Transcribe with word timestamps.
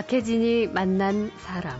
박혜진이 0.00 0.68
만난 0.68 1.30
사람. 1.40 1.78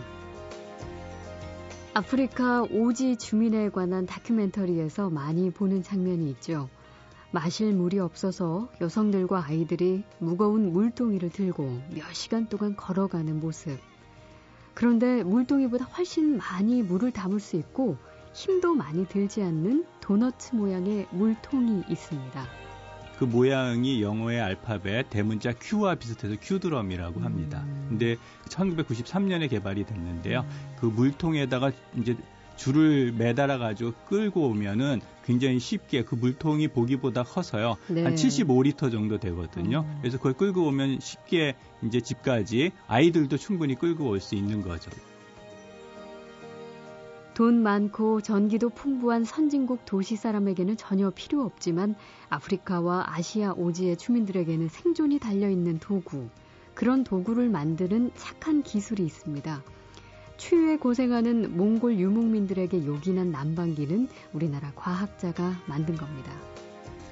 아프리카 1.95 2.61
오지 2.61 3.15
주민에 3.15 3.69
관한 3.69 4.05
다큐멘터리에서 4.05 5.09
많이 5.09 5.49
보는 5.49 5.81
장면이 5.81 6.29
있죠. 6.29 6.69
마실 7.31 7.73
물이 7.73 7.97
없어서 7.97 8.69
여성들과 8.79 9.43
아이들이 9.47 10.03
무거운 10.19 10.71
물동이를 10.71 11.31
들고 11.31 11.81
몇 11.95 12.13
시간 12.13 12.47
동안 12.47 12.75
걸어가는 12.75 13.39
모습. 13.39 13.79
그런데 14.75 15.23
물동이보다 15.23 15.85
훨씬 15.85 16.37
많이 16.37 16.83
물을 16.83 17.09
담을 17.09 17.39
수 17.39 17.55
있고 17.55 17.97
힘도 18.33 18.75
많이 18.75 19.07
들지 19.07 19.41
않는 19.41 19.83
도너츠 19.99 20.57
모양의 20.57 21.07
물통이 21.09 21.85
있습니다. 21.89 22.45
그 23.21 23.25
모양이 23.25 24.01
영어의 24.01 24.41
알파벳 24.41 25.11
대문자 25.11 25.53
Q와 25.53 25.93
비슷해서 25.93 26.35
Q드럼이라고 26.41 27.19
합니다. 27.19 27.63
음. 27.67 27.85
근데 27.89 28.15
1993년에 28.49 29.47
개발이 29.47 29.85
됐는데요. 29.85 30.39
음. 30.39 30.75
그 30.79 30.87
물통에다가 30.87 31.71
이제 31.99 32.17
줄을 32.55 33.11
매달아 33.15 33.59
가지고 33.59 33.93
끌고 34.09 34.47
오면은 34.47 35.01
굉장히 35.23 35.59
쉽게 35.59 36.03
그 36.03 36.15
물통이 36.15 36.69
보기보다 36.69 37.21
커서요. 37.21 37.77
네. 37.89 38.01
한 38.03 38.15
75리터 38.15 38.91
정도 38.91 39.19
되거든요. 39.19 39.85
음. 39.87 39.97
그래서 40.01 40.17
그걸 40.17 40.33
끌고 40.33 40.65
오면 40.65 40.99
쉽게 40.99 41.53
이제 41.83 42.01
집까지 42.01 42.71
아이들도 42.87 43.37
충분히 43.37 43.75
끌고 43.75 44.09
올 44.09 44.19
수 44.19 44.33
있는 44.33 44.63
거죠. 44.63 44.89
돈 47.33 47.63
많고 47.63 48.21
전기도 48.21 48.69
풍부한 48.69 49.23
선진국 49.23 49.85
도시 49.85 50.15
사람에게는 50.15 50.75
전혀 50.75 51.09
필요 51.11 51.43
없지만 51.43 51.95
아프리카와 52.29 53.05
아시아 53.07 53.53
오지의 53.53 53.97
주민들에게는 53.97 54.67
생존이 54.67 55.19
달려있는 55.19 55.79
도구, 55.79 56.27
그런 56.73 57.03
도구를 57.03 57.49
만드는 57.49 58.11
착한 58.15 58.63
기술이 58.63 59.03
있습니다. 59.03 59.63
추위에 60.37 60.77
고생하는 60.77 61.55
몽골 61.55 61.99
유목민들에게 61.99 62.85
요긴한 62.85 63.31
난방기는 63.31 64.09
우리나라 64.33 64.71
과학자가 64.75 65.53
만든 65.67 65.95
겁니다. 65.95 66.50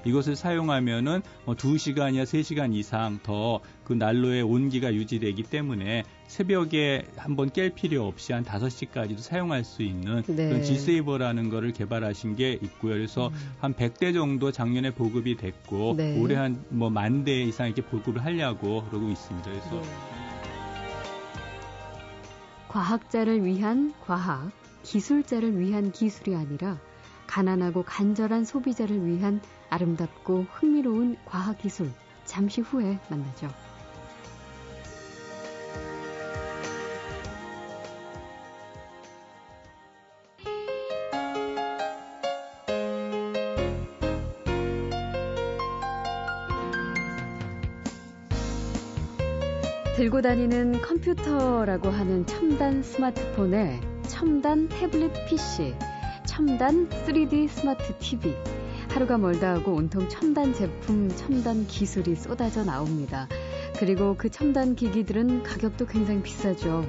이것을 0.10 0.36
사용하면은 0.36 1.22
뭐 1.46 1.56
2시간이나 1.56 2.24
3시간 2.24 2.74
이상 2.76 3.20
더 3.24 3.62
그 3.90 3.94
난로의 3.94 4.44
온기가 4.44 4.94
유지되기 4.94 5.42
때문에 5.42 6.04
새벽에 6.28 7.08
한번 7.18 7.50
깰 7.50 7.74
필요 7.74 8.06
없이 8.06 8.34
한 8.34 8.44
5시까지도 8.44 9.18
사용할 9.18 9.64
수 9.64 9.82
있는 9.82 10.22
네. 10.28 10.48
그런 10.50 10.64
G세이버라는 10.64 11.50
거를 11.50 11.74
개발하신 11.74 12.36
게 12.36 12.52
있고요. 12.62 12.94
그래서 12.94 13.30
음. 13.30 13.34
한 13.60 13.74
100대 13.74 14.14
정도 14.14 14.52
작년에 14.52 14.92
보급이 14.94 15.38
됐고 15.38 15.96
네. 15.98 16.20
올해 16.22 16.36
한 16.36 16.64
뭐 16.70 16.92
만 16.92 17.24
대 17.26 17.42
이상 17.42 17.66
이렇게 17.66 17.82
보급을 17.82 18.24
하려고 18.24 18.84
그러고 18.86 19.10
있습니다. 19.10 19.50
그래서 19.50 19.82
네. 19.82 19.88
과학자를 22.68 23.44
위한 23.44 23.94
과학, 24.06 24.52
기술자를 24.84 25.60
위한 25.60 25.92
기술이 25.92 26.36
아니라 26.36 26.78
가난하고 27.26 27.84
간절한 27.84 28.46
소비자를 28.46 29.04
위한 29.06 29.42
아름답고 29.70 30.46
흥미로운 30.52 31.18
과학기술. 31.26 31.92
잠시 32.26 32.62
후에 32.62 33.00
만나죠. 33.10 33.50
들고 50.00 50.22
다니는 50.22 50.82
컴퓨터라고 50.82 51.90
하는 51.90 52.26
첨단 52.26 52.82
스마트폰에 52.82 53.82
첨단 54.08 54.70
태블릿 54.70 55.12
PC, 55.28 55.76
첨단 56.26 56.88
3D 56.88 57.50
스마트 57.50 57.98
TV. 57.98 58.34
하루가 58.90 59.18
멀다 59.18 59.54
하고 59.54 59.74
온통 59.74 60.10
첨단 60.10 60.54
제품, 60.54 61.10
첨단 61.16 61.68
기술이 61.68 62.16
쏟아져 62.16 62.64
나옵니다. 62.64 63.28
그리고 63.78 64.16
그 64.18 64.30
첨단 64.30 64.76
기기들은 64.76 65.44
가격도 65.44 65.86
굉장히 65.86 66.22
비싸죠. 66.22 66.86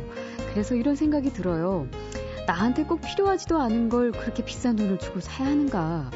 그래서 0.50 0.75
이런 0.75 0.97
생각이 0.97 1.33
들어요. 1.33 1.87
나한테 2.47 2.84
꼭 2.84 3.00
필요하지도 3.00 3.59
않은 3.59 3.91
걸 3.91 4.12
그렇게 4.12 4.44
비싼 4.44 4.77
돈을 4.77 4.99
주고 4.99 5.21
사야 5.21 5.49
하는가. 5.49 6.11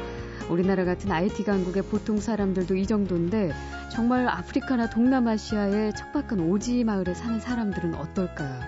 우리나라 0.49 0.83
같은 0.85 1.11
IT 1.11 1.43
강국의 1.43 1.83
보통 1.83 2.19
사람들도 2.19 2.75
이 2.75 2.85
정도인데 2.85 3.53
정말 3.91 4.27
아프리카나 4.27 4.89
동남아시아의 4.89 5.95
척박한 5.95 6.39
오지 6.39 6.83
마을에 6.83 7.13
사는 7.13 7.39
사람들은 7.39 7.95
어떨까요? 7.95 8.59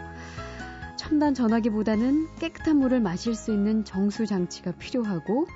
첨단 0.97 1.33
전화기보다는 1.33 2.27
깨끗한 2.39 2.77
물을 2.77 2.99
마실 2.99 3.35
수 3.35 3.51
있는 3.51 3.83
정수 3.83 4.25
장치가 4.25 4.71
필요하고 4.71 5.47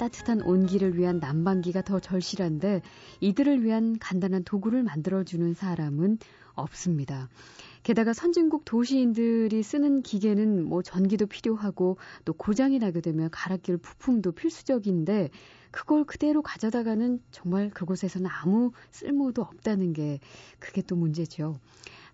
따뜻한 0.00 0.40
온기를 0.40 0.96
위한 0.96 1.18
난방기가 1.18 1.82
더 1.82 2.00
절실한데 2.00 2.80
이들을 3.20 3.62
위한 3.62 3.98
간단한 3.98 4.44
도구를 4.44 4.82
만들어주는 4.82 5.52
사람은 5.52 6.16
없습니다. 6.54 7.28
게다가 7.82 8.14
선진국 8.14 8.64
도시인들이 8.64 9.62
쓰는 9.62 10.00
기계는 10.00 10.64
뭐 10.64 10.80
전기도 10.80 11.26
필요하고 11.26 11.98
또 12.24 12.32
고장이 12.32 12.78
나게 12.78 13.02
되면 13.02 13.28
갈아 13.30 13.58
끼울 13.58 13.76
부품도 13.76 14.32
필수적인데 14.32 15.28
그걸 15.70 16.04
그대로 16.04 16.40
가져다가는 16.40 17.20
정말 17.30 17.68
그곳에서는 17.68 18.26
아무 18.26 18.72
쓸모도 18.92 19.42
없다는 19.42 19.92
게 19.92 20.18
그게 20.58 20.80
또 20.80 20.96
문제죠. 20.96 21.60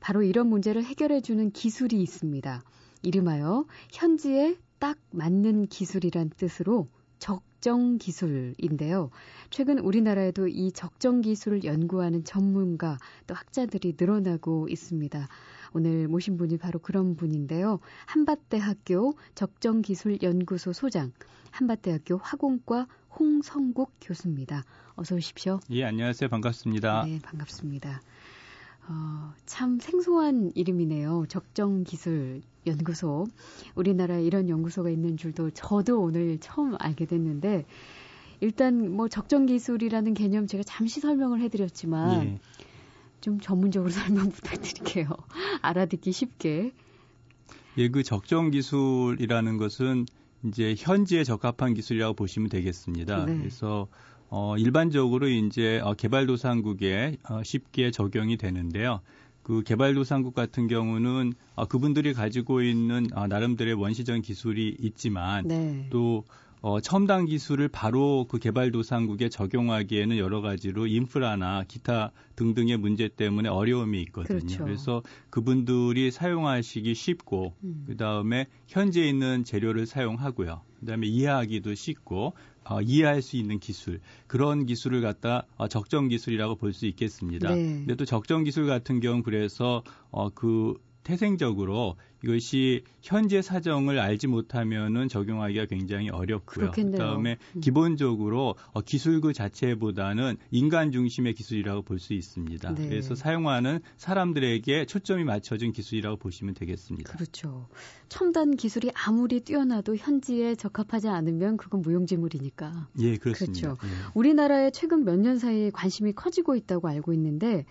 바로 0.00 0.24
이런 0.24 0.48
문제를 0.48 0.82
해결해주는 0.82 1.52
기술이 1.52 2.02
있습니다. 2.02 2.64
이름하여 3.04 3.64
현지에 3.92 4.56
딱 4.80 4.98
맞는 5.12 5.68
기술이란 5.68 6.30
뜻으로 6.36 6.88
적 7.20 7.42
정 7.66 7.98
기술인데요. 7.98 9.10
최근 9.50 9.80
우리나라에도 9.80 10.46
이 10.46 10.70
적정 10.70 11.20
기술을 11.20 11.64
연구하는 11.64 12.22
전문가 12.22 12.96
또 13.26 13.34
학자들이 13.34 13.96
늘어나고 13.98 14.68
있습니다. 14.68 15.26
오늘 15.72 16.06
모신 16.06 16.36
분이 16.36 16.58
바로 16.58 16.78
그런 16.78 17.16
분인데요. 17.16 17.80
한밭대학교 18.06 19.14
적정기술연구소 19.34 20.72
소장, 20.72 21.10
한밭대학교 21.50 22.18
화공과 22.18 22.86
홍성국 23.18 23.90
교수입니다. 24.00 24.62
어서 24.94 25.16
오십시오. 25.16 25.58
예, 25.70 25.82
안녕하세요. 25.82 26.28
반갑습니다. 26.28 27.04
네, 27.06 27.18
반갑습니다. 27.20 28.00
어, 28.88 29.34
참 29.44 29.80
생소한 29.80 30.52
이름이네요. 30.54 31.24
적정기술 31.28 32.42
연구소. 32.66 33.26
우리나라에 33.74 34.22
이런 34.24 34.48
연구소가 34.48 34.90
있는 34.90 35.16
줄도 35.16 35.50
저도 35.50 36.00
오늘 36.00 36.38
처음 36.38 36.74
알게 36.78 37.06
됐는데, 37.06 37.64
일단 38.40 38.92
뭐 38.92 39.08
적정 39.08 39.46
기술이라는 39.46 40.14
개념 40.14 40.46
제가 40.46 40.62
잠시 40.64 41.00
설명을 41.00 41.40
해드렸지만, 41.40 42.26
예. 42.26 42.38
좀 43.20 43.40
전문적으로 43.40 43.90
설명 44.28 44.30
부탁드릴게요. 44.30 45.08
알아듣기 45.62 46.12
쉽게. 46.12 46.72
예, 47.78 47.88
그 47.88 48.02
적정 48.02 48.50
기술이라는 48.50 49.56
것은 49.58 50.06
이제 50.44 50.74
현지에 50.76 51.24
적합한 51.24 51.74
기술이라고 51.74 52.14
보시면 52.14 52.48
되겠습니다. 52.48 53.26
네. 53.26 53.36
그래서 53.38 53.88
어, 54.28 54.56
일반적으로 54.58 55.28
이제 55.28 55.80
어, 55.80 55.94
개발도상국에 55.94 57.18
어, 57.28 57.42
쉽게 57.42 57.90
적용이 57.90 58.36
되는데요. 58.36 59.00
그 59.46 59.62
개발도상국 59.62 60.34
같은 60.34 60.66
경우는 60.66 61.32
어, 61.54 61.66
그분들이 61.66 62.14
가지고 62.14 62.62
있는 62.62 63.06
어, 63.14 63.28
나름대로의 63.28 63.74
원시적인 63.74 64.22
기술이 64.22 64.76
있지만 64.80 65.46
네. 65.46 65.86
또 65.88 66.24
어, 66.62 66.80
첨단 66.80 67.26
기술을 67.26 67.68
바로 67.68 68.26
그 68.28 68.38
개발도상국에 68.38 69.28
적용하기에는 69.28 70.18
여러 70.18 70.40
가지로 70.40 70.86
인프라나 70.86 71.64
기타 71.68 72.12
등등의 72.36 72.76
문제 72.78 73.08
때문에 73.08 73.48
어려움이 73.48 74.00
있거든요. 74.02 74.38
그렇죠. 74.38 74.64
그래서 74.64 75.02
그분들이 75.30 76.10
사용하시기 76.10 76.94
쉽고 76.94 77.54
음. 77.62 77.84
그다음에 77.86 78.46
현재 78.66 79.02
있는 79.06 79.44
재료를 79.44 79.86
사용하고요. 79.86 80.62
그다음에 80.80 81.06
이해하기도 81.06 81.74
쉽고 81.74 82.34
어, 82.64 82.80
이해할 82.82 83.22
수 83.22 83.36
있는 83.36 83.60
기술 83.60 84.00
그런 84.26 84.66
기술을 84.66 85.00
갖다 85.02 85.46
어, 85.56 85.68
적정 85.68 86.08
기술이라고 86.08 86.56
볼 86.56 86.72
수 86.72 86.86
있겠습니다. 86.86 87.54
네. 87.54 87.54
근데 87.54 87.94
또 87.94 88.04
적정 88.04 88.42
기술 88.44 88.66
같은 88.66 89.00
경우 89.00 89.22
그래서 89.22 89.82
어, 90.10 90.30
그 90.30 90.74
태생적으로 91.06 91.94
이것이 92.24 92.82
현재 93.00 93.40
사정을 93.40 94.00
알지 94.00 94.26
못하면은 94.26 95.08
적용하기가 95.08 95.66
굉장히 95.66 96.08
어렵고요. 96.10 96.72
그렇겠네요. 96.72 96.92
그다음에 96.98 97.36
음. 97.54 97.60
기본적으로 97.60 98.56
어, 98.72 98.80
기술 98.80 99.20
그 99.20 99.32
자체보다는 99.32 100.36
인간 100.50 100.90
중심의 100.90 101.34
기술이라고 101.34 101.82
볼 101.82 102.00
수 102.00 102.12
있습니다. 102.12 102.74
네. 102.74 102.88
그래서 102.88 103.14
사용하는 103.14 103.80
사람들에게 103.96 104.86
초점이 104.86 105.24
맞춰진 105.24 105.72
기술이라고 105.72 106.16
보시면 106.16 106.54
되겠습니다. 106.54 107.12
그렇죠. 107.12 107.68
첨단 108.08 108.56
기술이 108.56 108.90
아무리 108.94 109.40
뛰어나도 109.40 109.96
현지에 109.96 110.56
적합하지 110.56 111.08
않으면 111.08 111.56
그건 111.56 111.82
무용지물이니까. 111.82 112.88
예, 112.98 113.16
그렇습니다. 113.16 113.74
그렇죠. 113.74 113.86
예. 113.86 114.10
우리나라에 114.14 114.70
최근 114.72 115.04
몇 115.04 115.16
년 115.16 115.38
사이에 115.38 115.70
관심이 115.70 116.12
커지고 116.12 116.56
있다고 116.56 116.88
알고 116.88 117.12
있는데 117.14 117.64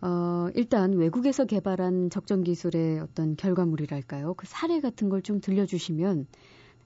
어, 0.00 0.48
일단 0.54 0.92
외국에서 0.92 1.44
개발한 1.44 2.10
적정 2.10 2.42
기술의 2.42 3.00
어떤 3.00 3.36
결과물이랄까요? 3.36 4.34
그 4.34 4.46
사례 4.46 4.80
같은 4.80 5.08
걸 5.08 5.22
좀 5.22 5.40
들려주시면 5.40 6.26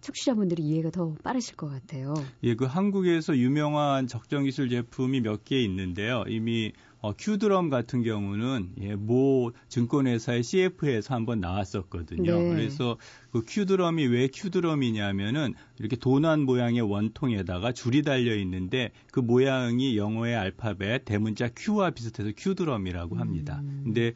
청취자분들이 0.01 0.63
이해가 0.65 0.91
더 0.91 1.15
빠르실 1.23 1.55
것 1.57 1.69
같아요. 1.69 2.31
예, 2.43 2.57
그 2.57 2.65
한국에서 2.65 3.37
유명한 3.37 4.07
적정 4.09 4.45
기술 4.45 4.69
제품이 4.69 5.21
몇 5.21 5.45
개 5.45 5.61
있는데요. 5.63 6.25
이미 6.29 6.73
어, 7.03 7.13
큐드럼 7.13 7.69
같은 7.69 8.03
경우는 8.03 8.71
예, 8.81 8.95
모 8.95 9.53
증권회사의 9.69 10.45
CF에서 10.45 11.15
한번 11.15 11.41
나왔었거든요. 11.41 12.39
네. 12.39 12.49
그래서 12.55 12.97
그 13.33 13.43
큐드럼이 13.47 14.07
왜 14.07 14.29
큐드럼이냐면은 14.29 15.55
이렇게 15.81 15.97
도난 15.97 16.43
모양의 16.43 16.81
원통에다가 16.81 17.73
줄이 17.73 18.03
달려 18.03 18.37
있는데 18.37 18.93
그 19.11 19.19
모양이 19.19 19.97
영어의 19.97 20.37
알파벳 20.37 21.05
대문자 21.05 21.49
Q와 21.57 21.91
비슷해서 21.91 22.31
큐드럼이라고 22.37 23.17
합니다. 23.17 23.61
음. 23.63 23.83
근데 23.85 24.13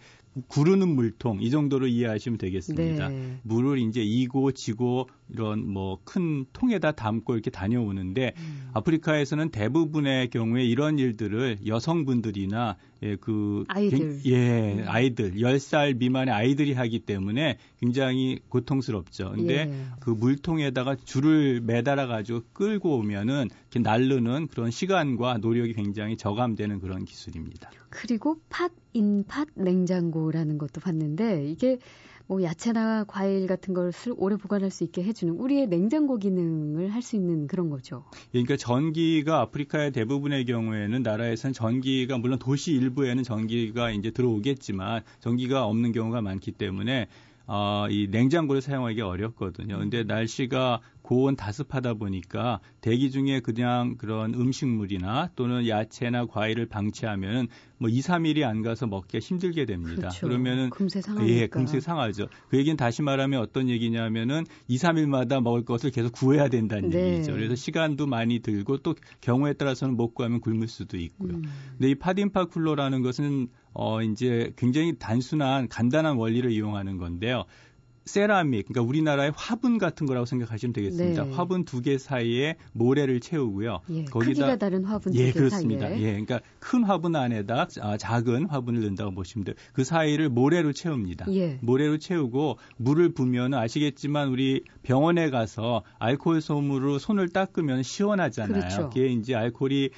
구르는 0.48 0.88
물통 0.88 1.40
이 1.40 1.50
정도로 1.50 1.86
이해하시면 1.86 2.38
되겠습니다. 2.38 3.08
네. 3.08 3.38
물을 3.42 3.78
이제 3.78 4.02
이고 4.02 4.52
지고 4.52 5.08
이런 5.28 5.66
뭐 5.66 5.96
큰 6.04 6.44
통에다 6.52 6.92
담고 6.92 7.34
이렇게 7.34 7.50
다녀오는데 7.50 8.32
음. 8.36 8.70
아프리카에서는 8.74 9.50
대부분의 9.50 10.30
경우에 10.30 10.64
이런 10.64 10.98
일들을 10.98 11.58
여성분들이나 11.66 12.75
예, 13.02 13.16
그 13.16 13.64
아이들 13.68 14.20
예, 14.26 14.84
아이들 14.86 15.34
10살 15.34 15.98
미만의 15.98 16.32
아이들이 16.32 16.72
하기 16.72 17.00
때문에 17.00 17.58
굉장히 17.78 18.40
고통스럽죠. 18.48 19.32
근데 19.34 19.54
예. 19.54 19.86
그 20.00 20.10
물통에다가 20.10 20.96
줄을 21.04 21.60
매달아 21.60 22.06
가지고 22.06 22.42
끌고 22.52 22.96
오면은 22.96 23.48
이렇게 23.70 23.80
날르는 23.80 24.48
그런 24.48 24.70
시간과 24.70 25.38
노력이 25.38 25.74
굉장히 25.74 26.16
저감되는 26.16 26.80
그런 26.80 27.04
기술입니다. 27.04 27.70
그리고 27.90 28.40
팟 28.48 28.68
인팟 28.94 29.44
냉장고라는 29.54 30.56
것도 30.56 30.80
봤는데 30.80 31.46
이게 31.50 31.78
뭐 32.28 32.42
야채나 32.42 33.04
과일 33.04 33.46
같은 33.46 33.72
걸 33.72 33.92
오래 34.16 34.36
보관할 34.36 34.70
수 34.70 34.84
있게 34.84 35.02
해주는 35.04 35.32
우리의 35.34 35.68
냉장고 35.68 36.18
기능을 36.18 36.92
할 36.92 37.06
수 37.06 37.14
있는 37.14 37.46
그런 37.46 37.70
거죠. 37.70 38.04
그러니까 38.32 38.56
전기가 38.56 39.40
아프리카의 39.42 39.92
대부분의 39.92 40.44
경우에는 40.44 41.02
나라에서는 41.04 41.52
전기가 41.52 42.18
물론 42.18 42.40
도시 42.40 42.72
일부에는 42.72 43.22
전기가 43.22 43.92
이제 43.92 44.10
들어오겠지만 44.10 45.02
전기가 45.20 45.66
없는 45.66 45.92
경우가 45.92 46.20
많기 46.20 46.50
때문에 46.50 47.06
어, 47.46 47.86
이 47.88 48.08
냉장고를 48.10 48.60
사용하기 48.60 49.00
어렵거든요. 49.00 49.78
근데 49.78 50.02
날씨가 50.02 50.80
고온 51.02 51.36
다습하다 51.36 51.94
보니까 51.94 52.58
대기 52.80 53.12
중에 53.12 53.38
그냥 53.38 53.96
그런 53.96 54.34
음식물이나 54.34 55.30
또는 55.36 55.68
야채나 55.68 56.26
과일을 56.26 56.66
방치하면 56.66 57.46
뭐 57.78 57.88
2, 57.88 58.00
3일이 58.00 58.42
안 58.42 58.62
가서 58.62 58.88
먹기가 58.88 59.20
힘들게 59.20 59.66
됩니다. 59.66 60.08
그렇죠. 60.08 60.26
그러면은 60.26 60.70
금세 60.70 61.00
상하니까. 61.00 61.32
예, 61.32 61.46
금세 61.46 61.78
상하죠. 61.78 62.26
그 62.48 62.58
얘기는 62.58 62.76
다시 62.76 63.02
말하면 63.02 63.40
어떤 63.40 63.68
얘기냐면은 63.68 64.44
2, 64.66 64.76
3일마다 64.78 65.40
먹을 65.40 65.64
것을 65.64 65.90
계속 65.90 66.10
구해야 66.12 66.48
된다는 66.48 66.90
네. 66.90 67.14
얘기죠. 67.14 67.32
그래서 67.32 67.54
시간도 67.54 68.06
많이 68.06 68.40
들고 68.40 68.78
또 68.78 68.96
경우에 69.20 69.52
따라서는 69.52 69.96
못 69.96 70.14
구하면 70.14 70.40
굶을 70.40 70.66
수도 70.66 70.96
있고요. 70.96 71.34
음. 71.34 71.44
근데 71.78 71.90
이 71.90 71.94
파딘파 71.94 72.46
쿨러라는 72.46 73.02
것은 73.02 73.48
어 73.78 74.02
이제 74.02 74.52
굉장히 74.56 74.98
단순한 74.98 75.68
간단한 75.68 76.16
원리를 76.16 76.50
이용하는 76.50 76.96
건데요. 76.98 77.44
세라믹, 78.06 78.68
그러니까 78.68 78.88
우리나라의 78.88 79.32
화분 79.34 79.78
같은 79.78 80.06
거라고 80.06 80.26
생각하시면 80.26 80.72
되겠습니다. 80.72 81.24
네. 81.24 81.32
화분 81.32 81.64
두 81.64 81.82
개 81.82 81.98
사이에 81.98 82.54
모래를 82.72 83.18
채우고요. 83.18 83.80
예, 83.90 84.04
거기다 84.04 84.56
다른 84.58 84.84
화분 84.84 85.12
예, 85.16 85.32
그렇습니다. 85.32 85.88
사이에. 85.88 86.00
예, 86.02 86.10
그러니까 86.12 86.40
큰 86.60 86.84
화분 86.84 87.16
안에다 87.16 87.66
아, 87.80 87.96
작은 87.96 88.46
화분을 88.46 88.80
넣는다고 88.82 89.10
보시면 89.10 89.44
돼요. 89.44 89.56
그 89.72 89.82
사이를 89.82 90.28
모래로 90.28 90.72
채웁니다. 90.72 91.26
예. 91.34 91.58
모래로 91.62 91.98
채우고 91.98 92.58
물을 92.76 93.12
부면 93.12 93.54
아시겠지만 93.54 94.28
우리 94.28 94.62
병원에 94.84 95.28
가서 95.30 95.82
알코올 95.98 96.40
솜으로 96.40 97.00
손을 97.00 97.30
닦으면 97.30 97.82
시원하잖아요. 97.82 98.52
그렇죠. 98.60 98.88
그게 98.88 99.08
이제 99.08 99.34
알코올이 99.34 99.90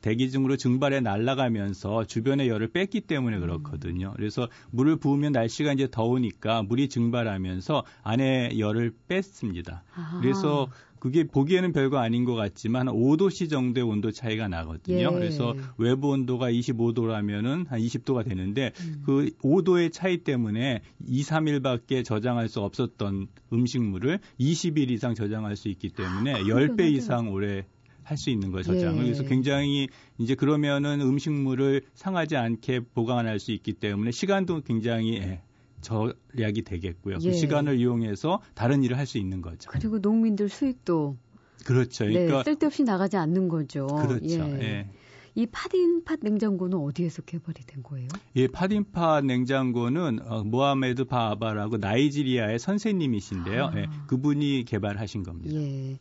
대기 0.00 0.30
중으로 0.30 0.56
증발해 0.56 1.00
날아가면서 1.00 2.04
주변의 2.04 2.48
열을 2.48 2.68
뺐기 2.68 3.02
때문에 3.02 3.38
그렇거든요. 3.38 4.12
그래서 4.16 4.48
물을 4.70 4.96
부으면 4.96 5.32
날씨가 5.32 5.72
이제 5.72 5.88
더우니까 5.90 6.62
물이 6.62 6.88
증발하면서 6.88 7.84
안에 8.02 8.58
열을 8.58 8.92
뺐습니다. 9.08 9.82
아. 9.94 10.18
그래서 10.20 10.68
그게 10.98 11.24
보기에는 11.24 11.72
별거 11.72 11.98
아닌 11.98 12.24
것 12.24 12.34
같지만 12.34 12.86
5도씨 12.86 13.50
정도의 13.50 13.86
온도 13.86 14.10
차이가 14.10 14.48
나거든요. 14.48 14.98
예. 14.98 15.06
그래서 15.06 15.54
외부 15.76 16.08
온도가 16.10 16.50
25도라면은 16.50 17.68
한 17.68 17.80
20도가 17.80 18.24
되는데 18.24 18.72
음. 18.80 19.02
그 19.04 19.30
5도의 19.42 19.92
차이 19.92 20.18
때문에 20.18 20.82
2, 21.06 21.22
3일밖에 21.22 22.04
저장할 22.04 22.48
수 22.48 22.60
없었던 22.60 23.28
음식물을 23.52 24.18
20일 24.40 24.90
이상 24.90 25.14
저장할 25.14 25.56
수 25.56 25.68
있기 25.68 25.90
때문에 25.90 26.34
아, 26.34 26.38
10배 26.40 26.92
이상 26.92 27.32
오래 27.32 27.64
할 28.10 28.16
수 28.16 28.30
있는 28.30 28.50
거예요, 28.50 28.62
저장을. 28.64 29.00
예. 29.00 29.04
그래서 29.04 29.22
굉장히 29.24 29.88
이제 30.18 30.34
그러면은 30.34 31.00
음식물을 31.00 31.82
상하지 31.94 32.36
않게 32.36 32.80
보관할 32.94 33.38
수 33.38 33.52
있기 33.52 33.74
때문에 33.74 34.10
시간도 34.10 34.62
굉장히 34.62 35.16
예, 35.18 35.42
절약이 35.82 36.62
되겠고요. 36.62 37.18
그 37.18 37.24
예. 37.24 37.30
그 37.30 37.36
시간을 37.36 37.78
이용해서 37.78 38.40
다른 38.54 38.82
일을 38.82 38.96
할 38.98 39.06
수 39.06 39.18
있는 39.18 39.40
거죠. 39.42 39.70
그리고 39.70 39.98
농민들 39.98 40.48
수익도 40.48 41.16
그렇죠. 41.64 42.04
네, 42.06 42.12
그러니까 42.12 42.38
네, 42.38 42.44
쓸데없이 42.44 42.82
나가지 42.84 43.16
않는 43.16 43.48
거죠. 43.48 43.86
그렇죠. 43.86 44.26
예. 44.26 44.60
예. 44.62 44.90
이 45.34 45.46
파딘팟 45.46 46.16
냉장고는 46.22 46.76
어디에서 46.78 47.22
개발이 47.22 47.60
된 47.64 47.82
거예요? 47.84 48.08
예, 48.34 48.48
파딘팟 48.48 49.20
냉장고는 49.20 50.18
어, 50.26 50.42
모하메드 50.42 51.04
바아바라고 51.04 51.76
나이지리아의 51.76 52.58
선생님이신데요. 52.58 53.64
아. 53.66 53.72
예, 53.76 53.86
그분이 54.08 54.64
개발하신 54.66 55.22
겁니다. 55.22 55.54
예. 55.54 55.98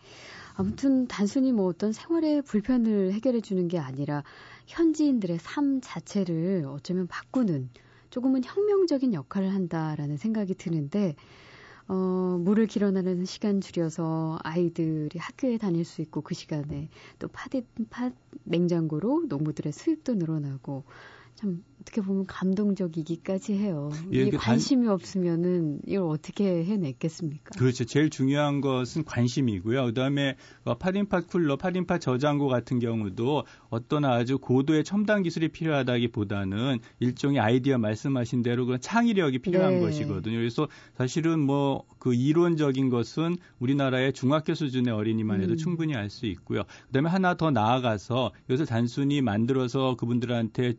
아무튼 0.57 1.07
단순히 1.07 1.51
뭐 1.51 1.67
어떤 1.67 1.93
생활의 1.93 2.41
불편을 2.41 3.13
해결해 3.13 3.41
주는 3.41 3.67
게 3.67 3.77
아니라 3.77 4.23
현지인들의 4.65 5.37
삶 5.39 5.81
자체를 5.81 6.65
어쩌면 6.67 7.05
바꾸는 7.05 7.69
조금은 8.09 8.41
혁명적인 8.43 9.13
역할을 9.13 9.53
한다라는 9.53 10.17
생각이 10.17 10.55
드는데 10.55 11.15
어, 11.87 12.39
물을 12.41 12.65
길어나는 12.65 13.23
시간 13.25 13.61
줄여서 13.61 14.39
아이들이 14.41 15.19
학교에 15.19 15.59
다닐 15.59 15.85
수 15.85 16.01
있고 16.01 16.21
그 16.21 16.33
시간에 16.33 16.89
또 17.19 17.27
파디, 17.27 17.63
파 17.91 18.09
냉장고로 18.43 19.25
농부들의 19.29 19.71
수입도 19.71 20.15
늘어나고 20.15 20.85
참 21.35 21.63
어떻게 21.87 22.01
보면 22.01 22.25
감동적이기까지 22.25 23.53
해요. 23.53 23.89
예, 24.13 24.23
이게 24.23 24.35
관심이 24.35 24.85
단... 24.85 24.93
없으면은 24.93 25.79
이걸 25.87 26.09
어떻게 26.09 26.65
해냈겠습니까? 26.65 27.57
그렇죠. 27.57 27.85
제일 27.85 28.09
중요한 28.09 28.59
것은 28.59 29.05
관심이고요. 29.05 29.85
그다음에 29.85 30.35
어, 30.65 30.77
파딘파 30.77 31.21
쿨러, 31.21 31.55
파딘파 31.55 31.99
저장고 31.99 32.49
같은 32.49 32.79
경우도 32.79 33.45
어떤 33.69 34.03
아주 34.03 34.37
고도의 34.37 34.83
첨단 34.83 35.23
기술이 35.23 35.47
필요하다기보다는 35.47 36.79
일종의 36.99 37.39
아이디어 37.39 37.77
말씀하신 37.77 38.43
대로 38.43 38.65
그런 38.65 38.81
창의력이 38.81 39.39
필요한 39.39 39.75
네. 39.75 39.79
것이거든요. 39.79 40.35
그래서 40.37 40.67
사실은 40.97 41.39
뭐 41.39 41.85
그 41.99 42.13
이론적인 42.13 42.89
것은 42.89 43.37
우리나라의 43.59 44.13
중학교 44.13 44.53
수준의 44.53 44.93
어린이만 44.93 45.41
해도 45.41 45.53
음. 45.53 45.57
충분히 45.57 45.93
할수 45.93 46.25
있고요. 46.27 46.63
그다음에 46.87 47.09
하나 47.09 47.35
더 47.35 47.51
나아가서 47.51 48.31
이것을 48.45 48.65
단순히 48.65 49.21
만들어서 49.21 49.95
그분들한테 49.95 50.75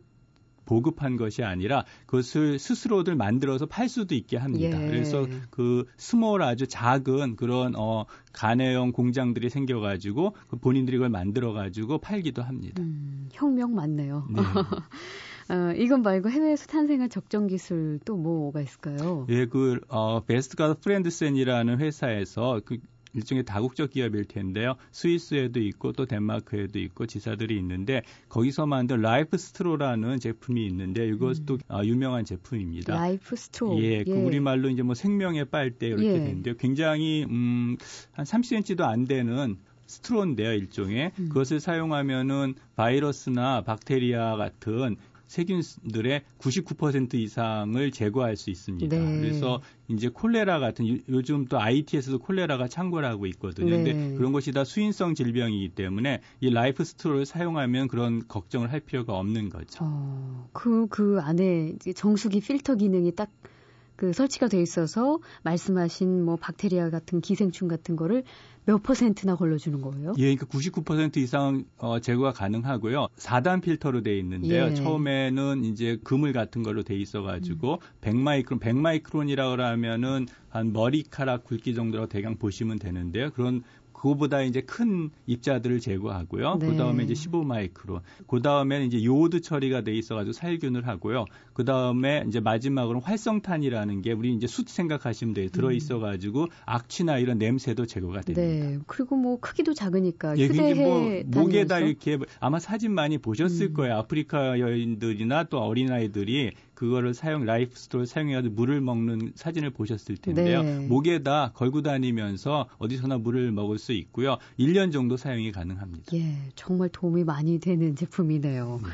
보급한 0.69 1.17
것이 1.17 1.43
아니라 1.43 1.83
그것을 2.05 2.59
스스로들 2.59 3.15
만들어서 3.15 3.65
팔 3.65 3.89
수도 3.89 4.13
있게 4.13 4.37
합니다. 4.37 4.81
예. 4.81 4.87
그래서 4.87 5.25
그 5.49 5.85
small 5.97 6.43
아주 6.43 6.67
작은 6.67 7.35
그런 7.35 7.73
어 7.75 8.05
가내용 8.33 8.91
공장들이 8.91 9.49
생겨가지고 9.49 10.35
그 10.47 10.57
본인들이 10.57 10.97
그걸 10.97 11.09
만들어가지고 11.09 11.97
팔기도 11.97 12.43
합니다. 12.43 12.83
음, 12.83 13.29
혁명 13.31 13.73
맞네요. 13.73 14.27
네. 14.29 14.41
어, 15.51 15.73
이건 15.75 16.03
말고 16.03 16.29
해외에서 16.29 16.67
탄생한 16.67 17.09
적정 17.09 17.47
기술 17.47 17.99
또 18.05 18.15
뭐가 18.15 18.61
있을까요? 18.61 19.25
예, 19.29 19.47
그 19.47 19.79
어, 19.87 20.19
베스터가드 20.23 20.75
프란센이라는 20.75 21.79
회사에서 21.79 22.61
그 22.63 22.77
일종의 23.13 23.45
다국적 23.45 23.91
기업일 23.91 24.25
텐데요. 24.25 24.75
스위스에도 24.91 25.59
있고 25.59 25.93
또 25.93 26.05
덴마크에도 26.05 26.79
있고 26.79 27.05
지사들이 27.05 27.57
있는데 27.57 28.03
거기서 28.29 28.65
만든 28.65 29.01
Life 29.01 29.37
Straw라는 29.37 30.19
제품이 30.19 30.65
있는데 30.67 31.07
이것도 31.07 31.55
음. 31.55 31.59
아, 31.67 31.83
유명한 31.83 32.25
제품입니다. 32.25 32.95
Life 32.95 33.35
Straw. 33.35 33.81
예, 33.81 34.03
그 34.03 34.11
예. 34.11 34.13
그 34.13 34.19
우리말로 34.19 34.69
이제 34.69 34.83
뭐 34.83 34.95
생명의 34.95 35.45
빨대 35.45 35.87
이렇게 35.87 36.05
예. 36.05 36.13
되는데요. 36.13 36.55
굉장히 36.57 37.25
음, 37.29 37.77
한 38.11 38.25
30cm도 38.25 38.81
안 38.81 39.05
되는 39.05 39.57
스트로인데요, 39.89 40.53
일종의. 40.53 41.11
음. 41.17 41.29
그것을 41.29 41.59
사용하면은 41.59 42.53
바이러스나 42.75 43.61
박테리아 43.61 44.35
같은 44.35 44.97
세균들의 45.29 46.23
99% 46.39 47.13
이상을 47.13 47.91
제거할 47.91 48.35
수 48.35 48.49
있습니다. 48.49 48.97
네. 48.97 49.21
그래서 49.21 49.61
이제 49.87 50.09
콜레라 50.09 50.59
같은 50.59 51.01
요즘 51.07 51.45
또 51.45 51.59
아이티에서도 51.59 52.17
콜레라가 52.19 52.67
창궐 52.67 53.05
하고 53.05 53.27
있거든요. 53.27 53.77
네. 53.77 53.83
근데 53.83 54.17
그런 54.17 54.31
것이 54.31 54.51
다 54.51 54.63
수인성 54.63 55.13
질병이기 55.13 55.69
때문에 55.69 56.21
이 56.41 56.49
Life 56.49 56.83
Straw를 56.83 57.27
사용하면 57.27 57.87
그런 57.87 58.27
걱정을 58.27 58.71
할 58.71 58.79
필요가 58.79 59.17
없는 59.17 59.49
거죠. 59.49 59.79
어, 59.83 60.49
그, 60.51 60.87
그 60.87 61.19
안에 61.21 61.75
정수기 61.95 62.41
필터 62.41 62.75
기능이 62.75 63.13
딱그 63.13 64.13
설치가 64.13 64.47
돼 64.47 64.59
있어서 64.59 65.19
말씀하신 65.43 66.25
뭐 66.25 66.37
박테리아 66.37 66.89
같은 66.89 67.21
기생충 67.21 67.67
같은 67.67 67.95
거를 67.95 68.23
몇 68.69 68.83
퍼센트나 68.83 69.35
걸러주는 69.35 69.81
거예요? 69.81 70.13
예, 70.19 70.35
그러니까 70.35 70.45
99% 70.45 71.17
이상 71.17 71.65
어, 71.79 71.99
제거가 71.99 72.33
가능하고요. 72.33 73.07
4단 73.17 73.63
필터로 73.63 74.03
돼 74.03 74.15
있는데요. 74.19 74.65
예. 74.65 74.73
처음에는 74.75 75.65
이제 75.65 75.97
그물 76.03 76.33
같은 76.33 76.61
걸로 76.61 76.83
돼 76.83 76.95
있어가지고 76.95 77.79
음. 77.81 77.99
100마이크론, 78.01 78.59
100마이크론이라고 78.59 79.57
하면은 79.57 80.27
한 80.49 80.71
머리카락 80.71 81.45
굵기 81.45 81.73
정도로 81.73 82.05
대강 82.09 82.37
보시면 82.37 82.77
되는데요. 82.77 83.31
그런 83.31 83.63
그거보다 83.99 84.41
이제 84.43 84.61
큰 84.61 85.09
입자들을 85.27 85.81
제거하고요. 85.81 86.55
네. 86.59 86.67
그 86.67 86.77
다음에 86.77 87.03
이제 87.03 87.13
15마이크론. 87.13 87.99
그 88.27 88.41
다음에 88.41 88.85
이제 88.85 89.03
요오드 89.03 89.41
처리가 89.41 89.81
돼 89.81 89.93
있어 89.93 90.15
가지고 90.15 90.31
살균을 90.31 90.87
하고요. 90.87 91.25
그 91.53 91.65
다음에 91.65 92.23
이제 92.25 92.39
마지막으로 92.39 93.01
활성탄이라는 93.01 94.01
게 94.01 94.13
우리 94.13 94.33
이제 94.33 94.47
숯 94.47 94.69
생각하시면 94.69 95.33
돼요. 95.33 95.49
들어 95.49 95.73
있어 95.73 95.99
가지고 95.99 96.47
악취나 96.65 97.17
이런 97.17 97.37
냄새도 97.39 97.85
제거가 97.87 98.21
됩니다. 98.21 98.41
네. 98.41 98.79
그리고 98.87 99.17
뭐 99.17 99.37
크기도 99.41 99.73
작으니까 99.73 100.37
예, 100.37 100.45
휴대해 100.45 100.73
뭐 100.75 101.21
목에다 101.25 101.79
이렇게 101.79 102.17
아마 102.39 102.59
사진 102.59 102.93
많이 102.93 103.17
보셨을 103.17 103.67
음. 103.67 103.73
거예요. 103.73 103.95
아프리카 103.97 104.59
여인들이나 104.59 105.43
또 105.45 105.59
어린아이들이 105.59 106.51
그거를 106.79 107.13
사용 107.13 107.43
Life 107.43 107.77
Straw를 107.77 108.07
사용해가지고 108.07 108.55
물을 108.55 108.79
먹는 108.79 109.33
사진을 109.35 109.71
보셨을 109.71 110.15
텐데요. 110.15 110.63
네. 110.63 110.87
목에다 110.87 111.51
걸고 111.53 111.81
다니면서 111.81 112.69
어디서나 112.77 113.17
물을 113.17 113.51
먹을 113.51 113.77
수 113.77 113.91
있고요. 113.91 114.37
1년 114.57 114.93
정도 114.93 115.17
사용이 115.17 115.51
가능합니다. 115.51 116.05
예, 116.13 116.37
정말 116.55 116.87
도움이 116.87 117.25
많이 117.25 117.59
되는 117.59 117.97
제품이네요. 117.97 118.79
네. 118.81 118.89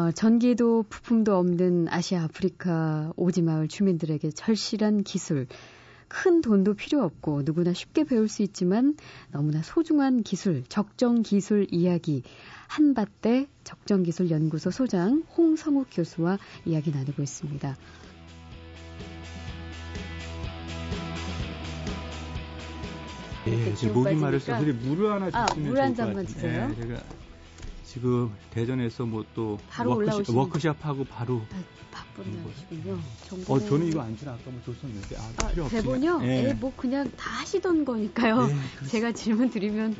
어, 0.00 0.10
전기도 0.12 0.82
부품도 0.88 1.36
없는 1.36 1.88
아시아 1.90 2.24
아프리카 2.24 3.12
오지마을 3.16 3.68
주민들에게 3.68 4.30
절실한 4.30 5.02
기술 5.02 5.46
큰 6.10 6.42
돈도 6.42 6.74
필요 6.74 7.04
없고 7.04 7.42
누구나 7.44 7.72
쉽게 7.72 8.02
배울 8.02 8.28
수 8.28 8.42
있지만 8.42 8.96
너무나 9.30 9.62
소중한 9.62 10.24
기술, 10.24 10.64
적정 10.64 11.22
기술 11.22 11.68
이야기 11.70 12.24
한밭대 12.66 13.46
적정기술연구소 13.62 14.72
소장 14.72 15.22
홍성욱 15.36 15.86
교수와 15.90 16.38
이야기 16.66 16.90
나누고 16.90 17.22
있습니다. 17.22 17.76
예, 23.46 23.74
지금 23.74 23.94
목이 23.94 24.14
마르서 24.16 24.58
그래 24.58 24.72
물을 24.72 25.12
하나 25.12 25.30
아, 25.32 25.46
주시면 25.46 25.66
아, 25.66 25.70
물한 25.70 25.94
잔만 25.94 26.26
주세요. 26.26 26.68
예, 26.70 26.82
제가 26.82 27.02
지금 27.90 28.32
대전에서 28.50 29.04
뭐 29.04 29.24
또 29.34 29.58
워크숍, 29.84 30.36
워크숍 30.36 30.76
하고 30.86 31.04
바로 31.04 31.42
아, 31.52 31.60
바쁜 31.90 32.24
날이군요. 32.70 33.00
어, 33.48 33.58
저는 33.58 33.88
이거 33.88 34.00
안 34.00 34.16
주나 34.16 34.34
아까 34.34 34.48
뭐 34.48 34.60
줬었는데 34.64 35.16
아, 35.16 35.32
아 35.38 35.48
필요 35.48 35.68
대본요? 35.68 36.20
예. 36.22 36.50
예, 36.50 36.54
뭐 36.54 36.72
그냥 36.76 37.10
다 37.16 37.30
하시던 37.40 37.84
거니까요. 37.84 38.48
예, 38.48 38.54
제가 38.86 39.10
질문 39.10 39.50
드리면 39.50 39.96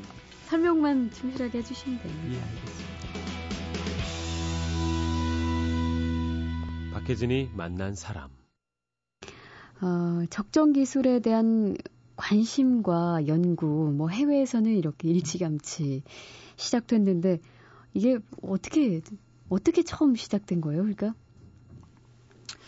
설명만 0.46 1.10
충실하게 1.10 1.58
해주시면 1.58 2.00
됩니다. 2.00 2.38
예, 2.38 2.40
알겠습니다. 2.40 2.90
박혜진이 6.92 7.50
만난 7.56 7.96
사람. 7.96 8.30
어, 9.82 10.24
적정 10.30 10.72
기술에 10.72 11.18
대한 11.18 11.76
관심과 12.14 13.26
연구, 13.26 13.92
뭐 13.96 14.10
해외에서는 14.10 14.70
이렇게 14.76 15.08
일찌감치 15.08 16.04
시작됐는데 16.54 17.40
이게 17.94 18.18
어떻게 18.42 19.00
어떻게 19.48 19.82
처음 19.82 20.14
시작된 20.14 20.60
거예요? 20.60 20.82
그러니까 20.82 21.14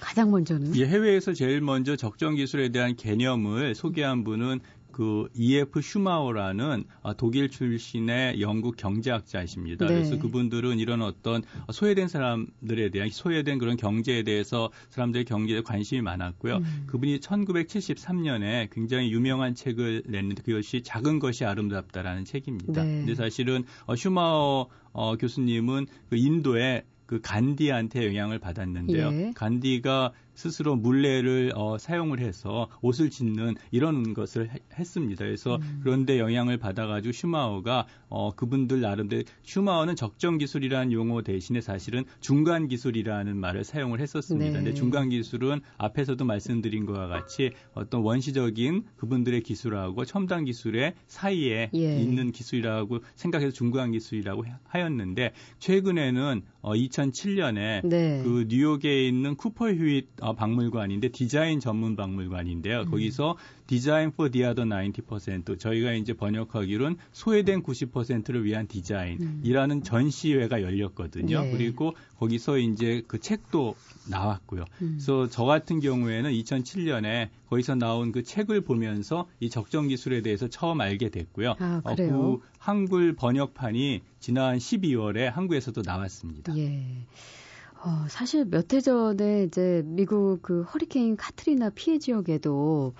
가장 0.00 0.30
먼저는 0.30 0.76
예, 0.76 0.86
해외에서 0.86 1.32
제일 1.32 1.60
먼저 1.60 1.94
적정 1.96 2.34
기술에 2.34 2.70
대한 2.70 2.96
개념을 2.96 3.74
소개한 3.74 4.24
분은 4.24 4.60
그 4.92 5.28
E.F. 5.34 5.80
슈마워라는 5.80 6.84
아, 7.02 7.14
독일 7.14 7.50
출신의 7.50 8.40
영국 8.40 8.76
경제학자이십니다. 8.76 9.86
네. 9.86 9.94
그래서 9.94 10.18
그분들은 10.18 10.78
이런 10.78 11.02
어떤 11.02 11.42
소외된 11.72 12.08
사람들에 12.08 12.90
대한 12.90 13.08
소외된 13.08 13.58
그런 13.58 13.76
경제에 13.76 14.22
대해서 14.22 14.70
사람들의 14.90 15.24
경제에 15.24 15.62
관심이 15.62 16.02
많았고요. 16.02 16.58
음. 16.58 16.84
그분이 16.86 17.20
1973년에 17.20 18.68
굉장히 18.70 19.10
유명한 19.12 19.54
책을 19.54 20.04
냈는데 20.06 20.42
그것이 20.42 20.82
작은 20.82 21.18
것이 21.18 21.44
아름답다라는 21.44 22.24
책입니다. 22.24 22.84
네. 22.84 22.98
근데 22.98 23.14
사실은 23.14 23.64
어, 23.86 23.96
슈마워 23.96 24.68
어, 24.92 25.16
교수님은 25.16 25.86
그 26.08 26.16
인도의 26.16 26.84
그 27.06 27.20
간디한테 27.20 28.06
영향을 28.06 28.38
받았는데요. 28.38 29.12
예. 29.12 29.32
간디가 29.34 30.12
스스로 30.34 30.76
물레를 30.76 31.52
어, 31.54 31.78
사용을 31.78 32.20
해서 32.20 32.68
옷을 32.80 33.10
짓는 33.10 33.56
이런 33.70 34.14
것을 34.14 34.50
해, 34.50 34.58
했습니다. 34.78 35.24
그래서 35.24 35.56
음. 35.56 35.80
그런데 35.82 36.18
영향을 36.18 36.58
받아가지고 36.58 37.12
슈마어가 37.12 37.86
어, 38.08 38.34
그분들 38.34 38.80
나름대로 38.80 39.22
슈마어는 39.42 39.96
적정 39.96 40.38
기술이라는 40.38 40.92
용어 40.92 41.22
대신에 41.22 41.60
사실은 41.60 42.04
중간 42.20 42.68
기술이라는 42.68 43.36
말을 43.36 43.64
사용을 43.64 44.00
했었습니다. 44.00 44.46
네. 44.46 44.52
근데 44.52 44.74
중간 44.74 45.08
기술은 45.08 45.60
앞에서도 45.78 46.24
말씀드린 46.24 46.86
것과 46.86 47.08
같이 47.08 47.52
어떤 47.74 48.02
원시적인 48.02 48.84
그분들의 48.96 49.42
기술하고 49.42 50.04
첨단 50.04 50.44
기술의 50.44 50.94
사이에 51.06 51.70
예. 51.74 52.00
있는 52.00 52.32
기술이라고 52.32 53.00
생각해서 53.14 53.52
중간 53.52 53.92
기술이라고 53.92 54.44
하였는데 54.64 55.32
최근에는 55.58 56.42
어, 56.60 56.72
2007년에 56.74 57.86
네. 57.86 58.22
그 58.22 58.46
뉴욕에 58.48 59.06
있는 59.06 59.36
쿠퍼 59.36 59.72
휴잇 59.72 60.08
어, 60.22 60.34
박물관인데 60.34 61.08
디자인 61.08 61.58
전문 61.60 61.96
박물관인데요. 61.96 62.82
음. 62.82 62.90
거기서 62.90 63.36
디자인 63.66 64.08
for 64.08 64.30
the 64.30 64.46
other 64.46 64.68
90% 64.68 65.58
저희가 65.58 65.92
이제 65.94 66.12
번역하기로는 66.12 66.96
소외된 67.12 67.62
90%를 67.62 68.44
위한 68.44 68.68
디자인이라는 68.68 69.76
음. 69.76 69.82
전시회가 69.82 70.62
열렸거든요. 70.62 71.42
네. 71.42 71.50
그리고 71.50 71.94
거기서 72.18 72.58
이제 72.58 73.02
그 73.08 73.18
책도 73.18 73.74
나왔고요. 74.08 74.64
음. 74.82 74.88
그래서 74.92 75.28
저 75.28 75.44
같은 75.44 75.80
경우에는 75.80 76.30
2007년에 76.30 77.28
거기서 77.48 77.74
나온 77.74 78.12
그 78.12 78.22
책을 78.22 78.62
보면서 78.62 79.26
이 79.40 79.50
적정 79.50 79.88
기술에 79.88 80.22
대해서 80.22 80.48
처음 80.48 80.80
알게 80.80 81.10
됐고요. 81.10 81.56
아, 81.58 81.80
어, 81.84 81.94
그 81.96 82.38
한글 82.58 83.14
번역판이 83.14 84.02
지난 84.20 84.58
12월에 84.58 85.24
한국에서도 85.24 85.82
나왔습니다. 85.84 86.56
예. 86.56 87.04
어, 87.84 88.06
사실 88.08 88.44
몇 88.44 88.72
해 88.72 88.80
전에 88.80 89.44
이제 89.44 89.82
미국 89.84 90.40
그 90.42 90.62
허리케인 90.62 91.16
카트리나 91.16 91.70
피해 91.70 91.98
지역에도 91.98 92.94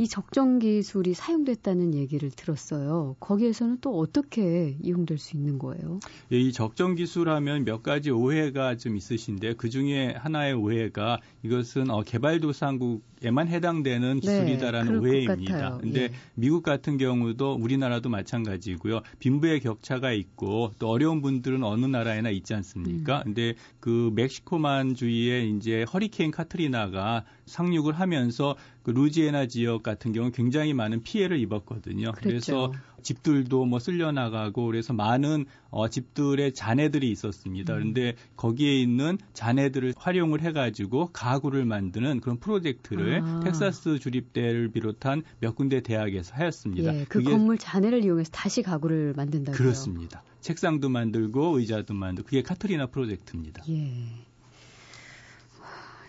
이 0.00 0.06
적정 0.06 0.60
기술이 0.60 1.12
사용됐다는 1.14 1.92
얘기를 1.94 2.30
들었어요. 2.30 3.16
거기에서는 3.18 3.78
또 3.80 3.98
어떻게 3.98 4.76
이용될 4.80 5.18
수 5.18 5.36
있는 5.36 5.58
거예요? 5.58 5.98
예, 6.30 6.38
이 6.38 6.52
적정 6.52 6.94
기술하면 6.94 7.64
몇 7.64 7.82
가지 7.82 8.10
오해가 8.12 8.76
좀 8.76 8.96
있으신데 8.96 9.54
그 9.54 9.68
중에 9.70 10.14
하나의 10.16 10.54
오해가 10.54 11.20
이것은 11.42 11.90
어, 11.90 12.02
개발도상국 12.04 13.02
에만 13.22 13.48
해당되는 13.48 14.20
네, 14.20 14.20
기술이다라는 14.20 14.92
네, 14.92 14.98
오해입니다. 14.98 15.78
근데 15.78 16.02
예. 16.02 16.10
미국 16.34 16.62
같은 16.62 16.98
경우도 16.98 17.54
우리나라도 17.54 18.08
마찬가지고요. 18.08 19.00
빈부의 19.18 19.60
격차가 19.60 20.12
있고 20.12 20.74
또 20.78 20.88
어려운 20.88 21.20
분들은 21.22 21.62
어느 21.62 21.86
나라에나 21.86 22.30
있지 22.30 22.54
않습니까? 22.54 23.18
음. 23.18 23.22
근데 23.24 23.54
그 23.80 24.12
멕시코만 24.14 24.94
주위에 24.94 25.46
이제 25.46 25.84
허리케인 25.92 26.30
카트리나가 26.30 27.24
상륙을 27.46 27.98
하면서 27.98 28.56
그 28.82 28.90
루지애나 28.90 29.46
지역 29.46 29.82
같은 29.82 30.12
경우 30.12 30.30
굉장히 30.30 30.72
많은 30.72 31.02
피해를 31.02 31.38
입었거든요. 31.38 32.12
그랬죠. 32.12 32.22
그래서 32.22 32.72
집들도 33.02 33.64
뭐 33.64 33.78
쓸려 33.78 34.12
나가고 34.12 34.66
그래서 34.66 34.92
많은 34.92 35.46
어, 35.70 35.88
집들의 35.88 36.52
잔해들이 36.54 37.10
있었습니다. 37.10 37.74
음. 37.74 37.78
그런데 37.78 38.14
거기에 38.36 38.80
있는 38.80 39.18
잔해들을 39.34 39.94
활용을 39.96 40.40
해가지고 40.42 41.10
가구를 41.12 41.64
만드는 41.64 42.20
그런 42.20 42.38
프로젝트를 42.38 43.22
아. 43.22 43.40
텍사스 43.44 43.98
주립대를 43.98 44.68
비롯한 44.68 45.22
몇 45.40 45.54
군데 45.54 45.80
대학에서 45.80 46.34
하였습니다. 46.34 46.94
예, 46.94 47.04
그 47.08 47.22
건물 47.22 47.58
잔해를 47.58 48.04
이용해서 48.04 48.30
다시 48.30 48.62
가구를 48.62 49.14
만든다고요? 49.16 49.56
그렇습니다. 49.56 50.22
책상도 50.40 50.88
만들고 50.88 51.58
의자도 51.58 51.94
만들고 51.94 52.26
그게 52.26 52.42
카트리나 52.42 52.86
프로젝트입니다. 52.86 53.62
예. 53.68 54.28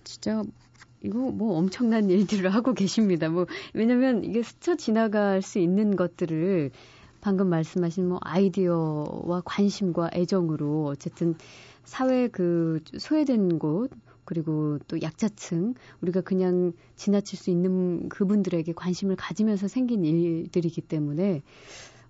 진짜 0.03 0.43
이거 1.03 1.17
뭐 1.31 1.57
엄청난 1.57 2.09
일들을 2.09 2.49
하고 2.53 2.73
계십니다. 2.73 3.29
뭐 3.29 3.45
왜냐면 3.73 4.23
이게 4.23 4.43
스쳐 4.43 4.75
지나갈 4.75 5.41
수 5.41 5.59
있는 5.59 5.95
것들을 5.95 6.71
방금 7.21 7.49
말씀하신 7.49 8.07
뭐 8.07 8.19
아이디어와 8.21 9.41
관심과 9.45 10.11
애정으로 10.13 10.85
어쨌든 10.85 11.35
사회 11.83 12.27
그 12.27 12.81
소외된 12.97 13.59
곳 13.59 13.91
그리고 14.25 14.77
또 14.87 15.01
약자층 15.01 15.73
우리가 16.01 16.21
그냥 16.21 16.73
지나칠 16.95 17.37
수 17.39 17.49
있는 17.49 18.09
그분들에게 18.09 18.71
관심을 18.73 19.15
가지면서 19.15 19.67
생긴 19.67 20.05
일들이기 20.05 20.81
때문에 20.81 21.41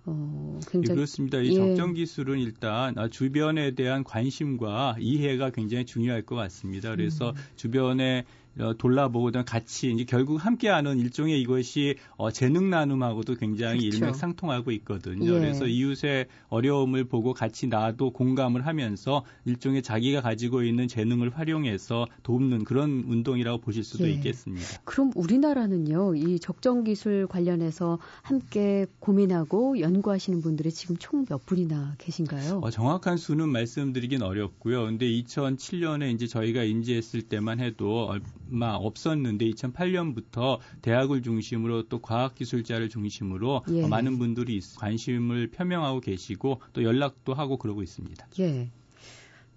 어, 0.06 0.58
굉장히 0.70 0.92
예, 0.92 0.94
그렇습니다. 0.96 1.38
이 1.38 1.50
예. 1.50 1.54
적정 1.54 1.94
기술은 1.94 2.38
일단 2.38 2.94
주변에 3.10 3.74
대한 3.74 4.04
관심과 4.04 4.96
이해가 4.98 5.50
굉장히 5.50 5.84
중요할 5.86 6.22
것 6.22 6.36
같습니다. 6.36 6.90
그래서 6.90 7.30
음. 7.30 7.34
주변에 7.56 8.24
어, 8.60 8.74
돌라보고든 8.74 9.44
같이 9.44 9.90
이제 9.90 10.04
결국 10.04 10.44
함께하는 10.44 10.98
일종의 10.98 11.40
이것이 11.40 11.96
어, 12.16 12.30
재능 12.30 12.70
나눔하고도 12.70 13.36
굉장히 13.36 13.80
그렇죠. 13.80 13.96
일맥상통하고 13.96 14.70
있거든요. 14.72 15.34
예. 15.34 15.38
그래서 15.38 15.66
이웃의 15.66 16.26
어려움을 16.48 17.04
보고 17.04 17.32
같이 17.32 17.68
나도 17.68 18.10
공감을 18.10 18.66
하면서 18.66 19.24
일종의 19.44 19.82
자기가 19.82 20.20
가지고 20.20 20.62
있는 20.62 20.88
재능을 20.88 21.30
활용해서 21.30 22.06
돕는 22.22 22.64
그런 22.64 23.04
운동이라고 23.06 23.60
보실 23.60 23.84
수도 23.84 24.08
예. 24.08 24.12
있겠습니다. 24.12 24.66
그럼 24.84 25.12
우리나라는요, 25.14 26.16
이 26.16 26.38
적정 26.40 26.84
기술 26.84 27.26
관련해서 27.26 27.98
함께 28.22 28.86
고민하고 28.98 29.80
연구하시는 29.80 30.40
분들이 30.42 30.70
지금 30.70 30.96
총 30.98 31.20
몇 31.30 31.46
분이나 31.46 31.94
계신가요? 31.98 32.60
어, 32.62 32.70
정확한 32.70 33.16
수는 33.16 33.48
말씀드리긴 33.50 34.22
어렵고요. 34.22 34.86
근데 34.86 35.06
2007년에 35.06 36.12
이제 36.12 36.26
저희가 36.26 36.64
인지했을 36.64 37.22
때만 37.22 37.60
해도 37.60 38.10
마 38.50 38.74
없었는데 38.74 39.50
2008년부터 39.50 40.58
대학을 40.82 41.22
중심으로 41.22 41.84
또 41.84 42.00
과학기술자를 42.00 42.88
중심으로 42.88 43.64
예. 43.70 43.86
많은 43.86 44.18
분들이 44.18 44.60
관심을 44.78 45.50
표명하고 45.50 46.00
계시고 46.00 46.60
또 46.72 46.82
연락도 46.82 47.34
하고 47.34 47.56
그러고 47.56 47.82
있습니다. 47.82 48.26
예. 48.40 48.70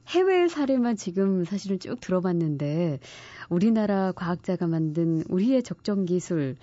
해외 0.08 0.48
사례만 0.48 0.98
지금 0.98 1.46
사실은 1.46 1.80
쭉 1.80 2.00
들어봤는데 2.00 3.00
우리나라 3.50 4.12
과학자가 4.12 4.68
만든 4.68 5.24
우리의 5.30 5.64
적정 5.64 6.06
기술 6.06 6.58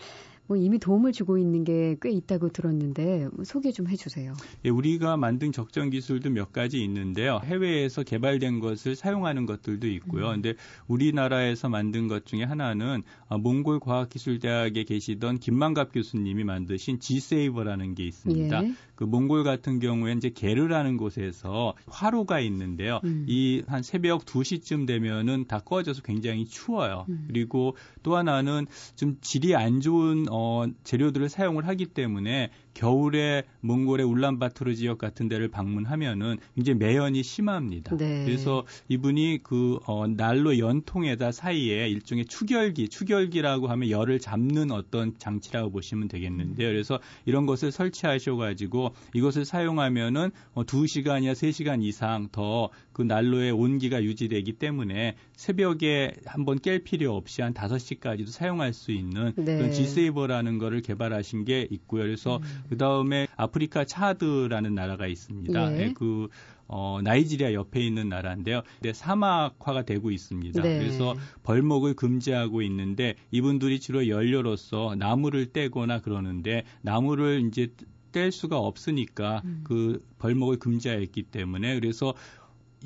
뭐 0.51 0.57
이미 0.57 0.81
도움을 0.81 1.13
주고 1.13 1.39
있는 1.39 1.63
게 1.63 1.91
꽤 2.01 2.11
있다고 2.11 2.51
들었는데 2.51 3.29
소개 3.45 3.73
좀 3.73 3.89
해주세요. 3.89 4.35
예, 4.65 4.71
우리가 4.71 5.17
만든 5.17 5.53
적정 5.53 5.91
기술도 5.91 6.31
몇 6.31 6.53
가지 6.53 6.83
있는데요. 6.83 7.41
해외에서 7.45 8.03
개발된 8.03 8.61
것을 8.61 8.97
사용하는 8.97 9.47
것들도 9.47 9.87
있고요. 9.89 10.29
음. 10.29 10.43
근데 10.43 10.55
우리나라에서 10.89 11.69
만든 11.69 12.09
것 12.09 12.27
중에 12.27 12.45
하나는 12.45 13.03
어, 13.29 13.39
몽골 13.39 13.81
과학기술대학에 13.81 14.85
계시던 14.85 15.39
김만갑 15.39 15.93
교수님이 15.93 16.45
만드신 16.45 17.01
G세이버라는 17.01 17.95
게 17.95 18.07
있습니다. 18.07 18.65
예. 18.65 18.73
그 18.95 19.05
몽골 19.05 19.45
같은 19.45 19.81
경우에 19.81 20.13
이제 20.13 20.31
게르라는 20.31 20.97
곳에서 20.99 21.75
화로가 21.87 22.41
있는데요. 22.41 23.01
음. 23.05 23.25
이한 23.27 23.83
새벽 23.83 24.27
2시쯤 24.27 24.87
되면은 24.87 25.47
다 25.49 25.61
꺼져서 25.61 26.03
굉장히 26.03 26.45
추워요. 26.45 27.07
음. 27.09 27.25
그리고 27.27 27.77
또 28.03 28.17
하나는 28.17 28.67
좀 28.97 29.17
질이 29.23 29.55
안 29.55 29.81
좋은 29.81 30.27
어, 30.29 30.40
재료들을 30.85 31.29
사용을 31.29 31.67
하기 31.69 31.87
때문에 31.87 32.51
겨울에 32.75 33.45
몽골의 33.61 34.07
울란바토르 34.07 34.75
지역 34.75 34.99
같은 34.99 35.29
데를 35.29 35.49
방문하면은 35.49 36.39
이제 36.57 36.75
매연이 36.75 37.23
심합니다. 37.23 37.97
네. 37.97 38.25
그래서 38.25 38.65
이분이 38.89 39.41
그 39.43 39.79
어, 39.87 40.07
난로 40.07 40.59
연통에다 40.59 41.33
사이에 41.33 41.89
일종의 41.89 42.27
추결기, 42.27 42.89
추결기라고 42.89 43.69
하면 43.69 43.91
열을 43.91 44.19
잡는 44.19 44.71
어떤 44.71 45.17
장치라고 45.19 45.71
보시면 45.71 46.09
되겠는데요. 46.09 46.69
그래서 46.69 46.99
이런 47.25 47.47
것을 47.47 47.71
설치하셔가지고 47.71 48.95
이것을 49.15 49.45
사용하면은 49.45 50.31
어, 50.55 50.65
2시간이나 50.65 51.33
3시간 51.33 51.83
이상 51.83 52.29
더 52.33 52.71
그 53.01 53.03
난로의 53.03 53.53
온기가 53.53 54.03
유지되기 54.05 54.55
때문에 54.55 55.17
새벽에 55.35 56.13
한번 56.27 56.59
깰 56.59 56.85
필요 56.85 57.17
없이 57.17 57.41
한 57.41 57.55
5시까지도 57.55 58.27
사용할 58.27 58.75
수 58.75 58.93
있는 58.93 59.33
네. 59.37 59.57
그런 59.57 59.73
G세이버라는 59.73 60.59
거를 60.59 60.83
개발하신 60.83 61.47
게 61.47 61.67
있고요. 61.71 62.03
그래서 62.03 62.37
음. 62.37 62.43
그 62.69 62.77
다음에 62.77 63.27
아프리카 63.37 63.85
차드라는 63.85 64.75
나라가 64.75 65.07
있습니다. 65.07 65.73
예. 65.73 65.77
네, 65.77 65.93
그 65.93 66.29
어, 66.73 67.01
나이지리아 67.03 67.53
옆에 67.53 67.81
있는 67.81 68.09
나라인데요. 68.09 68.63
근데 68.77 68.93
사막화가 68.93 69.83
되고 69.83 70.13
있습니다. 70.13 70.63
네. 70.63 70.79
그래서 70.79 71.17
벌목을 71.43 71.95
금지하고 71.95 72.63
있는데 72.63 73.17
이분들이 73.33 73.81
주로 73.81 74.07
연료로서 74.07 74.95
나무를 74.97 75.47
떼거나 75.47 76.01
그러는데 76.01 76.63
나무를 76.83 77.45
이제 77.49 77.73
뗄 78.13 78.31
수가 78.31 78.59
없으니까 78.59 79.43
음. 79.45 79.63
그 79.65 80.05
벌목을 80.19 80.59
금지하였기 80.59 81.25
때문에 81.25 81.75
그래서 81.75 82.15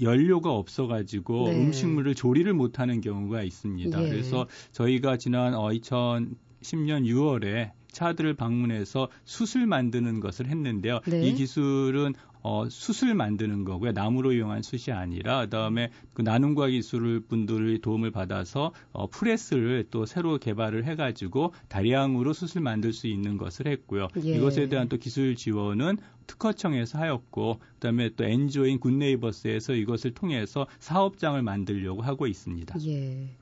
연료가 0.00 0.50
없어가지고 0.50 1.50
네. 1.50 1.56
음식물을 1.56 2.14
조리를 2.14 2.52
못하는 2.54 3.02
경우가 3.02 3.42
있습니다. 3.42 4.02
예. 4.02 4.08
그래서 4.08 4.46
저희가 4.72 5.18
지난 5.18 5.54
어, 5.54 5.68
2010년 5.68 7.04
6월에 7.04 7.72
차들을 7.94 8.34
방문해서 8.34 9.08
숯을 9.24 9.66
만드는 9.66 10.20
것을 10.20 10.48
했는데요. 10.48 11.00
네. 11.06 11.22
이 11.22 11.34
기술은 11.34 12.14
어, 12.46 12.68
숯을 12.68 13.14
만드는 13.14 13.64
거고요. 13.64 13.92
나무로 13.92 14.32
이용한 14.32 14.60
숯이 14.60 14.94
아니라 14.94 15.40
그다음에 15.46 15.90
그 16.12 16.20
나눔과 16.20 16.68
기술 16.68 17.20
분들의 17.20 17.80
도움을 17.80 18.10
받아서 18.10 18.72
어, 18.92 19.06
프레스를 19.06 19.86
또 19.90 20.04
새로 20.04 20.36
개발을 20.36 20.84
해가지고 20.84 21.54
다량으로 21.68 22.34
숯을 22.34 22.62
만들 22.62 22.92
수 22.92 23.06
있는 23.06 23.38
것을 23.38 23.66
했고요. 23.66 24.08
예. 24.22 24.36
이것에 24.36 24.68
대한 24.68 24.90
또 24.90 24.98
기술 24.98 25.36
지원은 25.36 25.96
특허청에서 26.26 26.98
하였고 26.98 27.60
그다음에 27.74 28.10
또 28.14 28.24
엔조인 28.24 28.78
굿네이버스에서 28.78 29.72
이것을 29.72 30.12
통해서 30.12 30.66
사업장을 30.80 31.40
만들려고 31.40 32.02
하고 32.02 32.26
있습니다. 32.26 32.78
예. 32.86 33.36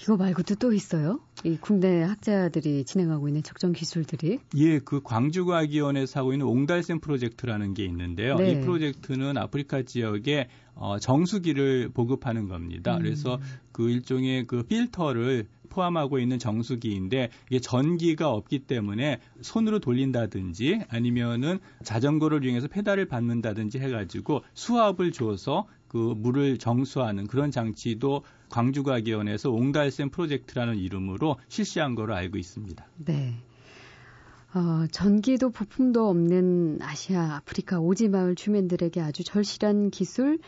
이거 0.00 0.16
말고도 0.16 0.56
또 0.56 0.72
있어요? 0.72 1.20
이 1.44 1.56
국내 1.60 2.02
학자들이 2.02 2.84
진행하고 2.84 3.28
있는 3.28 3.42
적정 3.42 3.72
기술들이? 3.72 4.40
예, 4.56 4.78
그 4.80 5.00
광주과학위원회에서 5.02 6.20
하고 6.20 6.32
있는 6.32 6.46
옹달샘 6.46 7.00
프로젝트라는 7.00 7.74
게 7.74 7.84
있는데요. 7.84 8.36
네. 8.36 8.52
이 8.52 8.60
프로젝트는 8.60 9.36
아프리카 9.38 9.82
지역에 9.82 10.48
어, 10.74 10.98
정수기를 10.98 11.90
보급하는 11.94 12.48
겁니다. 12.48 12.96
음. 12.96 13.02
그래서 13.02 13.38
그 13.70 13.88
일종의 13.88 14.46
그 14.46 14.64
필터를 14.64 15.46
포함하고 15.68 16.18
있는 16.18 16.38
정수기인데 16.38 17.30
이게 17.48 17.60
전기가 17.60 18.30
없기 18.30 18.60
때문에 18.60 19.20
손으로 19.42 19.80
돌린다든지 19.80 20.82
아니면은 20.88 21.58
자전거를 21.82 22.44
이용해서 22.44 22.68
페달을 22.68 23.06
밟는다든지 23.06 23.78
해가지고 23.78 24.42
수압을 24.54 25.12
줘서 25.12 25.66
그 25.88 26.14
물을 26.16 26.58
정수하는 26.58 27.26
그런 27.28 27.52
장치도 27.52 28.22
광주과기원에서 28.54 29.50
옹달샘 29.50 30.10
프로젝트라는 30.10 30.76
이름으로 30.76 31.36
실시한 31.48 31.96
거로 31.96 32.14
알고 32.14 32.38
있습니다. 32.38 32.86
네. 33.04 33.34
어, 34.54 34.86
전기도 34.92 35.50
부품도 35.50 36.08
없는 36.08 36.78
아시아, 36.80 37.34
아프리카 37.34 37.80
오지 37.80 38.08
마을 38.08 38.36
주민들에게 38.36 39.00
아주 39.00 39.24
절실한 39.24 39.90
기술, 39.90 40.38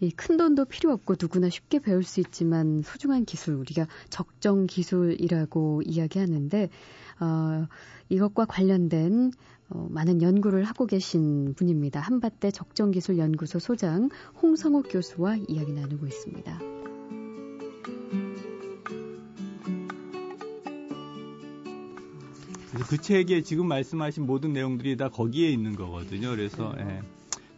이큰 0.00 0.36
돈도 0.36 0.66
필요 0.66 0.92
없고 0.92 1.14
누구나 1.18 1.48
쉽게 1.48 1.78
배울 1.78 2.04
수 2.04 2.20
있지만 2.20 2.82
소중한 2.84 3.24
기술, 3.24 3.54
우리가 3.54 3.86
적정 4.10 4.66
기술이라고 4.66 5.80
이야기하는데, 5.86 6.68
어, 7.20 7.66
이것과 8.10 8.44
관련된 8.44 9.32
어, 9.70 9.86
많은 9.88 10.20
연구를 10.20 10.64
하고 10.64 10.84
계신 10.84 11.54
분입니다. 11.54 12.00
한밭대 12.00 12.50
적정기술연구소 12.50 13.60
소장 13.60 14.10
홍성욱 14.42 14.88
교수와 14.90 15.36
이야기 15.48 15.72
나누고 15.72 16.06
있습니다. 16.06 16.79
그 22.90 22.98
책에 22.98 23.42
지금 23.42 23.68
말씀하신 23.68 24.26
모든 24.26 24.52
내용들이 24.52 24.96
다 24.96 25.08
거기에 25.08 25.48
있는 25.48 25.76
거거든요. 25.76 26.30
그래서 26.30 26.74
네. 26.76 26.82
예. 26.84 27.02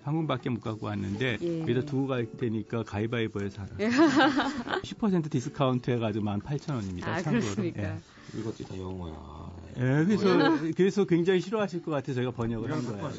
한 0.03 0.15
권밖에 0.17 0.51
못 0.51 0.61
갖고 0.61 0.89
왔는데 0.89 1.39
예. 1.41 1.61
여기다 1.63 1.83
두고 1.87 2.07
갈 2.09 2.27
테니까 2.31 2.83
가위바위보해서 2.83 3.63
하라. 3.63 3.77
10% 4.83 5.31
디스카운트 5.33 5.91
해가지고 5.93 6.27
18,000원입니다. 6.27 7.07
아, 7.07 7.23
참고로. 7.23 7.41
그렇습니까? 7.41 7.83
예. 7.83 7.99
이것도 8.39 8.65
다 8.65 8.77
영어야. 8.77 9.53
예, 9.77 10.05
그래서, 10.05 10.73
그래서 10.77 11.05
굉장히 11.07 11.41
싫어하실 11.41 11.83
것 11.83 11.91
같아서 11.91 12.15
저희가 12.15 12.33
번역을 12.33 12.71
한 12.71 12.85
거예요. 12.85 13.11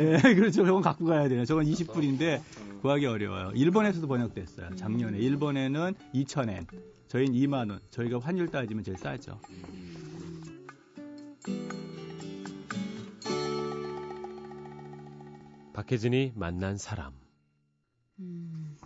예, 0.00 0.18
그렇죠. 0.34 0.64
저건 0.64 0.82
갖고 0.82 1.04
가야 1.04 1.28
돼요. 1.28 1.44
저건 1.44 1.64
20불인데 1.66 2.40
구하기 2.80 3.06
어려워요. 3.06 3.52
일본에서도 3.54 4.06
번역됐어요. 4.08 4.74
작년에. 4.74 5.18
일본에는 5.18 5.94
2,000엔. 6.14 6.66
저희는 7.08 7.34
2만 7.34 7.70
원. 7.70 7.80
저희가 7.90 8.18
환율 8.18 8.48
따지면 8.48 8.82
제일 8.82 8.98
싸죠. 8.98 9.38
박혜진이 15.72 16.32
만난 16.34 16.76
사람. 16.76 17.12
음, 18.18 18.76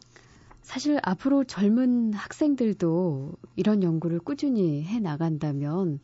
사실 0.62 0.98
앞으로 1.02 1.44
젊은 1.44 2.12
학생들도 2.12 3.34
이런 3.56 3.82
연구를 3.82 4.18
꾸준히 4.20 4.84
해 4.84 5.00
나간다면 5.00 5.98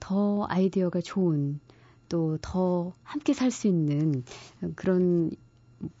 더 0.00 0.46
아이디어가 0.48 1.00
좋은 1.00 1.60
또 2.08 2.38
더 2.40 2.94
함께 3.02 3.32
살 3.34 3.50
수 3.50 3.66
있는 3.68 4.24
그런 4.76 5.30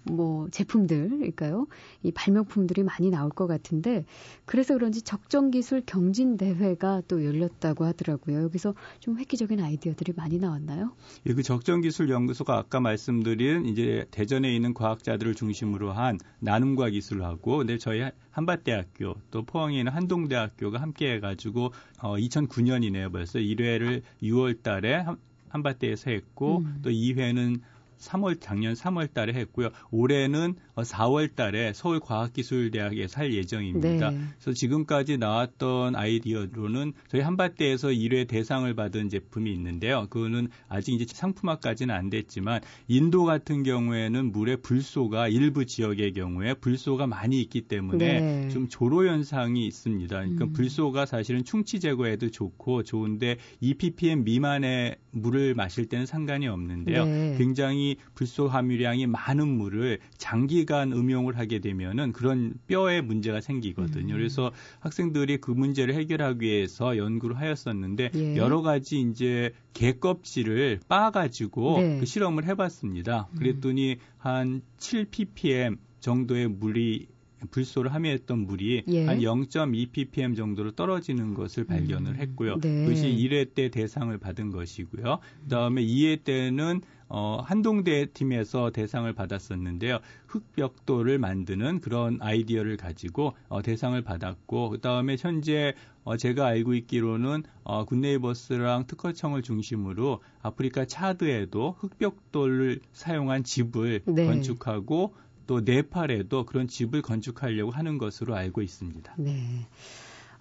뭐 0.02 0.48
제품들일까요? 0.50 1.66
이 2.02 2.12
발명품들이 2.12 2.82
많이 2.82 3.10
나올 3.10 3.30
것 3.30 3.46
같은데 3.46 4.04
그래서 4.44 4.74
그런지 4.74 5.02
적정 5.02 5.50
기술 5.50 5.82
경진 5.84 6.36
대회가 6.36 7.02
또 7.06 7.24
열렸다고 7.24 7.84
하더라고요. 7.84 8.42
여기서 8.42 8.74
좀 9.00 9.18
획기적인 9.18 9.60
아이디어들이 9.60 10.12
많이 10.16 10.38
나왔나요? 10.38 10.92
예, 11.26 11.34
그 11.34 11.42
적정 11.42 11.80
기술 11.80 12.10
연구소가 12.10 12.56
아까 12.56 12.80
말씀드린 12.80 13.66
이제 13.66 14.06
대전에 14.10 14.54
있는 14.54 14.74
과학자들을 14.74 15.34
중심으로 15.34 15.92
한 15.92 16.18
나눔과 16.40 16.90
기술하고 16.90 17.58
근데 17.58 17.78
저희 17.78 18.08
한밭대학교 18.30 19.14
또 19.30 19.42
포항에 19.44 19.78
있는 19.78 19.92
한동대학교가 19.92 20.80
함께 20.80 21.12
해 21.12 21.20
가지고 21.20 21.72
어 22.00 22.16
2009년이네요 22.16 23.12
벌써 23.12 23.38
1회를 23.38 24.02
6월 24.22 24.62
달에 24.62 25.04
한밭대에서 25.48 26.10
했고 26.10 26.58
음. 26.58 26.80
또 26.82 26.90
2회는 26.90 27.60
3월 27.98 28.40
작년 28.40 28.74
3월 28.74 29.12
달에 29.12 29.32
했고요. 29.34 29.70
올해는 29.90 30.56
4월 30.82 31.34
달에 31.34 31.72
서울과학기술대학에 31.72 33.08
살 33.08 33.32
예정입니다. 33.32 34.10
네. 34.10 34.18
그래서 34.38 34.52
지금까지 34.52 35.18
나왔던 35.18 35.96
아이디어로는 35.96 36.92
저희 37.08 37.20
한밭대에서 37.22 37.88
1회 37.88 38.28
대상을 38.28 38.72
받은 38.74 39.08
제품이 39.08 39.52
있는데요. 39.52 40.06
그거는 40.10 40.48
아직 40.68 40.94
이제 40.94 41.04
상품화까지는 41.08 41.94
안 41.94 42.10
됐지만 42.10 42.60
인도 42.86 43.24
같은 43.24 43.62
경우에는 43.62 44.32
물의 44.32 44.58
불소가 44.62 45.28
일부 45.28 45.66
지역의 45.66 46.12
경우에 46.12 46.54
불소가 46.54 47.06
많이 47.06 47.40
있기 47.40 47.62
때문에 47.62 48.20
네. 48.20 48.48
좀 48.48 48.68
조로 48.68 49.06
현상이 49.06 49.66
있습니다. 49.66 50.16
그러니까 50.16 50.44
음. 50.44 50.52
불소가 50.52 51.06
사실은 51.06 51.44
충치 51.44 51.80
제거에도 51.80 52.30
좋고 52.30 52.82
좋은데 52.82 53.36
2ppm 53.62 54.22
미만의 54.22 54.96
물을 55.10 55.54
마실 55.54 55.86
때는 55.86 56.06
상관이 56.06 56.48
없는데요. 56.48 57.04
네. 57.04 57.34
굉장히 57.38 57.96
불소 58.14 58.48
함유량이 58.48 59.06
많은 59.06 59.48
물을 59.48 59.98
장기 60.16 60.64
간 60.68 60.92
음용을 60.92 61.38
하게 61.38 61.60
되면은 61.60 62.12
그런 62.12 62.52
뼈에 62.66 63.00
문제가 63.00 63.40
생기거든요. 63.40 64.12
음. 64.12 64.18
그래서 64.18 64.52
학생들이 64.80 65.38
그 65.38 65.50
문제를 65.50 65.94
해결하기 65.94 66.44
위해서 66.44 66.98
연구를 66.98 67.38
하였었는데 67.38 68.10
예. 68.14 68.36
여러 68.36 68.60
가지 68.60 69.00
이제 69.00 69.54
개 69.72 69.94
껍질을 69.94 70.80
빻아가지고 70.86 71.80
네. 71.80 72.00
그 72.00 72.04
실험을 72.04 72.44
해봤습니다. 72.44 73.28
음. 73.32 73.38
그랬더니 73.38 73.96
한7 74.20 75.10
ppm 75.10 75.78
정도의 76.00 76.48
물이 76.48 77.06
불소를 77.50 77.94
함유했던 77.94 78.38
물이 78.40 78.84
예. 78.88 79.06
한 79.06 79.20
0.2 79.20 79.90
ppm 79.92 80.34
정도로 80.34 80.72
떨어지는 80.72 81.32
것을 81.34 81.64
발견을 81.64 82.12
음. 82.12 82.16
했고요. 82.16 82.58
네. 82.60 82.84
그것이 82.84 83.06
1회 83.06 83.54
때 83.54 83.70
대상을 83.70 84.16
받은 84.18 84.50
것이고요. 84.50 85.20
그다음에 85.44 85.82
2회 85.82 86.24
때는 86.24 86.82
어, 87.08 87.40
한동대 87.44 88.06
팀에서 88.12 88.70
대상을 88.70 89.10
받았었는데요. 89.12 89.98
흑벽돌을 90.26 91.18
만드는 91.18 91.80
그런 91.80 92.18
아이디어를 92.20 92.76
가지고 92.76 93.34
어, 93.48 93.62
대상을 93.62 94.00
받았고 94.02 94.70
그 94.70 94.80
다음에 94.80 95.16
현재 95.18 95.74
어, 96.04 96.16
제가 96.16 96.46
알고 96.46 96.74
있기로는 96.74 97.44
어, 97.64 97.84
굿네이버스랑 97.84 98.86
특허청을 98.86 99.42
중심으로 99.42 100.22
아프리카 100.42 100.84
차드에도 100.84 101.76
흑벽돌을 101.78 102.80
사용한 102.92 103.44
집을 103.44 104.02
네. 104.06 104.26
건축하고 104.26 105.14
또 105.46 105.60
네팔에도 105.60 106.44
그런 106.44 106.68
집을 106.68 107.00
건축하려고 107.00 107.70
하는 107.70 107.96
것으로 107.96 108.34
알고 108.36 108.60
있습니다. 108.60 109.14
네. 109.16 109.66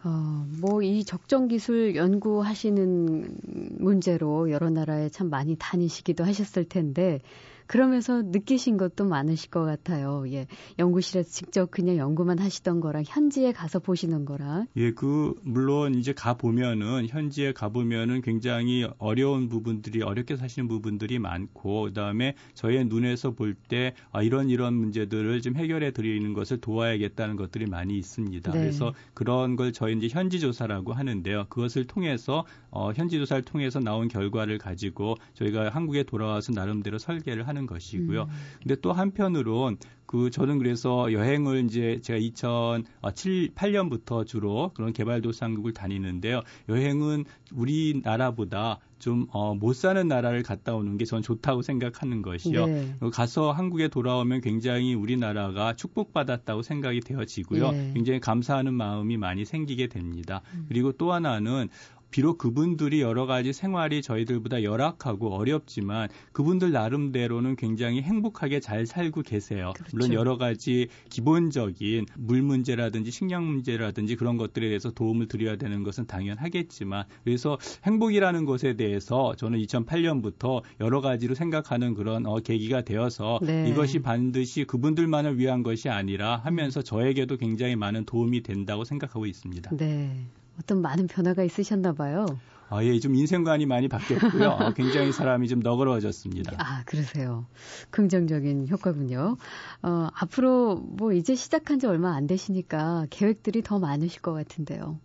어, 0.03 0.45
뭐, 0.61 0.83
이 0.83 1.03
적정 1.03 1.47
기술 1.47 1.95
연구하시는 1.95 3.37
문제로 3.79 4.51
여러 4.51 4.69
나라에 4.69 5.09
참 5.09 5.29
많이 5.29 5.55
다니시기도 5.57 6.23
하셨을 6.23 6.65
텐데, 6.65 7.19
그러면서 7.67 8.21
느끼신 8.21 8.77
것도 8.77 9.05
많으실 9.05 9.49
것 9.49 9.65
같아요. 9.65 10.23
예. 10.31 10.47
연구실에서 10.79 11.29
직접 11.29 11.69
그냥 11.69 11.97
연구만 11.97 12.39
하시던 12.39 12.79
거랑 12.79 13.03
현지에 13.05 13.51
가서 13.51 13.79
보시는 13.79 14.25
거랑. 14.25 14.67
예, 14.77 14.91
그 14.91 15.33
물론 15.43 15.95
이제 15.95 16.13
가 16.13 16.35
보면은 16.35 17.07
현지에 17.07 17.51
가 17.51 17.69
보면은 17.69 18.21
굉장히 18.21 18.87
어려운 18.97 19.49
부분들이 19.49 20.01
어렵게 20.01 20.37
사시는 20.37 20.67
부분들이 20.67 21.19
많고 21.19 21.83
그다음에 21.83 22.35
저의 22.53 22.85
눈에서 22.85 23.31
볼 23.31 23.57
때 23.67 23.93
아, 24.11 24.21
이런 24.21 24.49
이런 24.49 24.73
문제들을 24.75 25.41
좀 25.41 25.55
해결해 25.55 25.91
드리는 25.91 26.33
것을 26.33 26.61
도와야겠다는 26.61 27.35
것들이 27.35 27.65
많이 27.65 27.97
있습니다. 27.97 28.51
네. 28.51 28.59
그래서 28.59 28.93
그런 29.13 29.55
걸 29.55 29.73
저희 29.73 29.95
이제 29.97 30.07
현지 30.09 30.39
조사라고 30.39 30.93
하는데요. 30.93 31.45
그것을 31.49 31.85
통해서 31.85 32.45
어, 32.69 32.91
현지 32.93 33.17
조사를 33.17 33.43
통해서 33.43 33.79
나온 33.79 34.07
결과를 34.07 34.57
가지고 34.57 35.15
저희가 35.33 35.69
한국에 35.69 36.03
돌아와서 36.03 36.51
나름대로 36.53 36.97
설계를 36.97 37.47
하는 37.47 37.56
하는 37.57 37.65
것이고요. 37.65 38.23
음. 38.23 38.29
근데 38.61 38.75
또 38.81 38.93
한편으론 38.93 39.77
그 40.05 40.29
저는 40.29 40.57
그래서 40.59 41.11
여행을 41.11 41.65
이제 41.65 41.99
제가 42.01 42.17
2007, 42.17 43.53
8년부터 43.55 44.25
주로 44.25 44.71
그런 44.73 44.93
개발도상국을 44.93 45.73
다니는데요. 45.73 46.43
여행은 46.69 47.25
우리나라보다 47.53 48.79
좀, 48.99 49.27
어, 49.31 49.53
못 49.53 49.73
사는 49.75 50.07
나라를 50.07 50.43
갔다 50.43 50.75
오는 50.75 50.97
게 50.97 51.05
전 51.07 51.21
좋다고 51.21 51.61
생각하는 51.61 52.21
것이요. 52.21 52.65
네. 52.65 52.95
가서 53.13 53.51
한국에 53.51 53.87
돌아오면 53.87 54.41
굉장히 54.41 54.93
우리나라가 54.93 55.73
축복받았다고 55.73 56.61
생각이 56.63 56.99
되어지고요. 57.01 57.71
네. 57.71 57.91
굉장히 57.93 58.19
감사하는 58.19 58.73
마음이 58.73 59.15
많이 59.17 59.45
생기게 59.45 59.87
됩니다. 59.87 60.41
음. 60.53 60.65
그리고 60.67 60.91
또 60.91 61.13
하나는 61.13 61.69
비록 62.11 62.37
그분들이 62.37 63.01
여러 63.01 63.25
가지 63.25 63.53
생활이 63.53 64.01
저희들보다 64.01 64.63
열악하고 64.63 65.33
어렵지만 65.33 66.09
그분들 66.31 66.71
나름대로는 66.71 67.55
굉장히 67.55 68.01
행복하게 68.01 68.59
잘 68.59 68.85
살고 68.85 69.23
계세요. 69.23 69.73
그렇죠. 69.75 69.95
물론 69.95 70.13
여러 70.13 70.37
가지 70.37 70.87
기본적인 71.09 72.05
물 72.15 72.41
문제라든지 72.41 73.11
식량 73.11 73.45
문제라든지 73.45 74.15
그런 74.15 74.37
것들에 74.37 74.67
대해서 74.67 74.91
도움을 74.91 75.27
드려야 75.27 75.57
되는 75.57 75.83
것은 75.83 76.07
당연하겠지만 76.07 77.05
그래서 77.23 77.57
행복이라는 77.83 78.45
것에 78.45 78.75
대해서 78.75 79.35
저는 79.35 79.59
2008년부터 79.59 80.61
여러 80.79 81.01
가지로 81.01 81.35
생각하는 81.35 81.93
그런 81.93 82.25
어, 82.25 82.39
계기가 82.39 82.81
되어서 82.81 83.39
네. 83.41 83.69
이것이 83.69 83.99
반드시 83.99 84.63
그분들만을 84.65 85.37
위한 85.37 85.63
것이 85.63 85.89
아니라 85.89 86.37
하면서 86.37 86.81
저에게도 86.81 87.37
굉장히 87.37 87.75
많은 87.75 88.05
도움이 88.05 88.43
된다고 88.43 88.83
생각하고 88.83 89.25
있습니다. 89.25 89.75
네. 89.75 90.25
어떤 90.59 90.81
많은 90.81 91.07
변화가 91.07 91.43
있으셨나 91.43 91.93
봐요. 91.93 92.25
아, 92.69 92.83
예, 92.83 92.99
좀 92.99 93.15
인생관이 93.15 93.65
많이 93.65 93.87
바뀌었고요. 93.87 94.51
아, 94.51 94.73
굉장히 94.73 95.11
사람이 95.11 95.47
좀 95.47 95.59
너그러워졌습니다. 95.59 96.57
아, 96.57 96.83
그러세요. 96.85 97.45
긍정적인 97.91 98.67
효과군요. 98.69 99.37
어, 99.83 100.07
앞으로 100.13 100.75
뭐 100.75 101.13
이제 101.13 101.33
시작한 101.35 101.79
지 101.79 101.87
얼마 101.87 102.13
안 102.15 102.27
되시니까 102.27 103.07
계획들이 103.09 103.61
더 103.61 103.79
많으실 103.79 104.21
것 104.21 104.33
같은데요. 104.33 104.99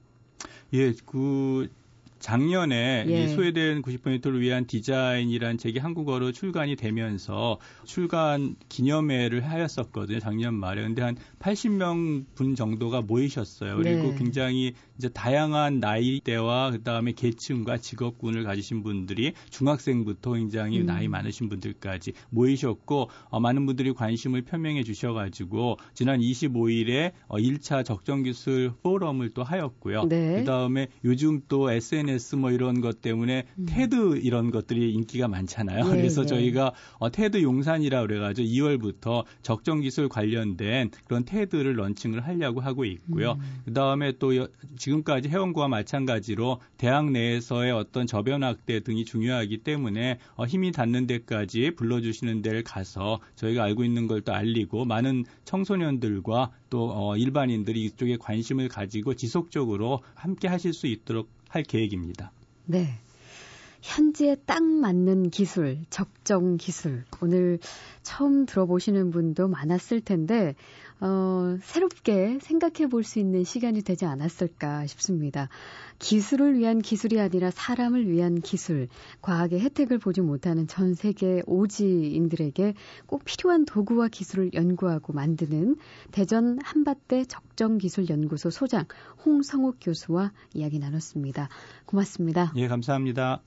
예, 0.73 0.93
그 1.07 1.69
작년에 2.23 3.05
예. 3.09 3.29
소외된 3.29 3.83
90%를 3.83 4.41
위한 4.41 4.65
디자인이란 4.65 5.59
책이 5.59 5.81
한국어로 5.81 6.31
출간이 6.31 6.77
되면서 6.77 7.59
출간 7.85 8.55
기념회를 8.69 9.45
하였었거든요. 9.45 10.21
작년 10.21 10.55
말에. 10.55 10.83
근데 10.83 11.03
한 11.03 11.17
80명 11.41 12.25
분 12.37 12.55
정도가 12.55 13.03
모이셨어요. 13.03 13.77
그리고 13.77 14.11
네. 14.11 14.15
굉장히 14.17 14.73
이제 14.99 15.09
다양한 15.09 15.81
나이대와 15.81 16.71
그다음에 16.71 17.13
계층과 17.13 17.79
직업군을 17.79 18.45
가지신 18.45 18.85
분들이 18.85 19.33
중학생부터 19.51 20.35
굉장히 20.35 20.81
음. 20.81 20.87
나이 20.87 21.09
많으신 21.09 21.49
분들까지 21.49 22.13
모이셨고 22.31 23.11
어, 23.31 23.41
많은 23.41 23.67
분들이 23.67 23.93
관심을 23.93 24.43
표명해 24.43 24.85
주셔 24.85 25.13
가지고 25.13 25.77
지난 25.93 26.21
25일에 26.21 27.11
어, 27.27 27.39
1차 27.39 27.85
적정 27.85 28.23
기술 28.23 28.73
포럼을 28.85 29.31
또 29.31 29.43
하였고요. 29.43 30.05
네. 30.05 30.37
그다음에 30.37 30.87
요즘 31.05 31.41
또 31.49 31.73
SNS 31.73 32.12
SNS 32.13 32.37
뭐 32.37 32.51
이런 32.51 32.81
것 32.81 33.03
때문에 33.03 33.45
음. 33.59 33.67
테드 33.69 34.19
이런 34.23 34.51
것들이 34.51 34.93
인기가 34.93 35.29
많잖아요. 35.29 35.85
예, 35.87 35.91
그래서 35.97 36.23
예. 36.23 36.27
저희가 36.27 36.73
어, 36.99 37.11
테드 37.11 37.43
용산이라 37.43 38.07
그래가지고 38.07 38.49
2월부터 38.49 39.25
적정 39.43 39.81
기술 39.81 40.09
관련된 40.09 40.91
그런 41.07 41.25
테드를 41.25 41.75
런칭을 41.75 42.27
하려고 42.27 42.61
하고 42.61 42.85
있고요. 42.87 43.33
음. 43.33 43.63
그 43.67 43.75
다음에 43.75 44.13
또 44.19 44.33
지금까지 44.77 45.29
해원과 45.29 45.69
마찬가지로 45.69 46.61
대학 46.79 47.11
내에서의 47.11 47.73
어떤 47.73 48.07
저변 48.07 48.43
확대 48.43 48.81
등이 48.81 49.05
중요하기 49.05 49.59
때문에 49.59 50.19
어, 50.37 50.47
힘이 50.47 50.73
닿는 50.73 51.07
데까지 51.07 51.73
불러주시는 51.77 52.41
데를 52.41 52.63
가서 52.65 53.21
저희가 53.37 53.63
알고 53.65 53.85
있는 53.85 54.07
걸 54.07 54.23
또 54.25 54.33
알리고 54.33 54.85
많은 54.85 55.25
청소년들과 55.45 56.53
또 56.71 56.91
어, 56.93 57.17
일반인들이 57.17 57.85
이쪽에 57.85 58.17
관심을 58.17 58.69
가지고 58.69 59.15
지속적으로 59.15 60.01
함께 60.15 60.49
하실 60.49 60.73
수 60.73 60.87
있도록 60.87 61.29
할 61.53 61.63
계획입니다. 61.63 62.33
네. 62.65 62.99
현지에 63.83 64.37
딱 64.47 64.63
맞는 64.63 65.29
기술, 65.31 65.79
적정 65.91 66.57
기술. 66.57 67.05
오늘 67.21 67.59
처음 68.03 68.47
들어보시는 68.47 69.11
분도 69.11 69.49
많았을 69.49 70.01
텐데, 70.01 70.55
어, 71.03 71.57
새롭게 71.61 72.39
생각해 72.41 72.89
볼 72.89 73.03
수 73.03 73.19
있는 73.19 73.43
시간이 73.43 73.83
되지 73.83 74.05
않았을까 74.05 74.87
싶습니다. 74.87 75.49
기술을 75.99 76.57
위한 76.57 76.79
기술이 76.79 77.21
아니라 77.21 77.51
사람을 77.51 78.09
위한 78.09 78.41
기술, 78.41 78.87
과학의 79.21 79.61
혜택을 79.61 79.99
보지 79.99 80.21
못하는 80.21 80.69
전 80.69 80.95
세계 80.95 81.43
오지인들에게 81.47 82.75
꼭 83.07 83.25
필요한 83.25 83.65
도구와 83.65 84.07
기술을 84.07 84.55
연구하고 84.55 85.13
만드는 85.13 85.77
대전 86.13 86.59
한밭대 86.63 87.25
적정기술연구소 87.25 88.51
소장 88.51 88.85
홍성욱 89.27 89.79
교수와 89.81 90.31
이야기 90.55 90.79
나눴습니다. 90.79 91.49
고맙습니다. 91.87 92.53
예, 92.55 92.69
감사합니다. 92.69 93.43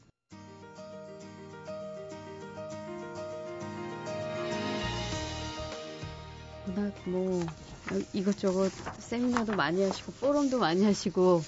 이것저것 8.14 8.72
세미나도 9.00 9.56
많이 9.56 9.84
하시고 9.84 10.12
포럼도 10.14 10.60
많이 10.60 10.84
하시고 10.84 11.44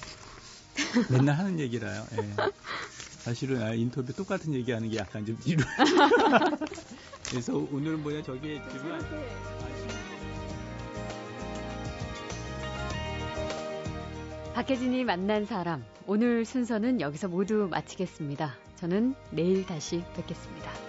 맨날 1.10 1.36
하는 1.36 1.58
얘기라요. 1.58 2.06
예. 2.12 2.36
사실은 3.18 3.62
아, 3.62 3.74
인터뷰 3.74 4.12
똑같은 4.12 4.54
얘기하는 4.54 4.88
게 4.88 4.96
약간 4.96 5.26
좀 5.26 5.38
지루. 5.40 5.62
그래서 7.28 7.56
오늘은 7.56 8.02
뭐냐 8.02 8.22
저기 8.22 8.56
했지만. 8.56 9.00
박혜진이 14.54 15.04
만난 15.04 15.44
사람 15.44 15.84
오늘 16.06 16.44
순서는 16.44 17.00
여기서 17.00 17.28
모두 17.28 17.68
마치겠습니다. 17.70 18.56
저는 18.76 19.14
내일 19.30 19.66
다시 19.66 20.02
뵙겠습니다. 20.16 20.87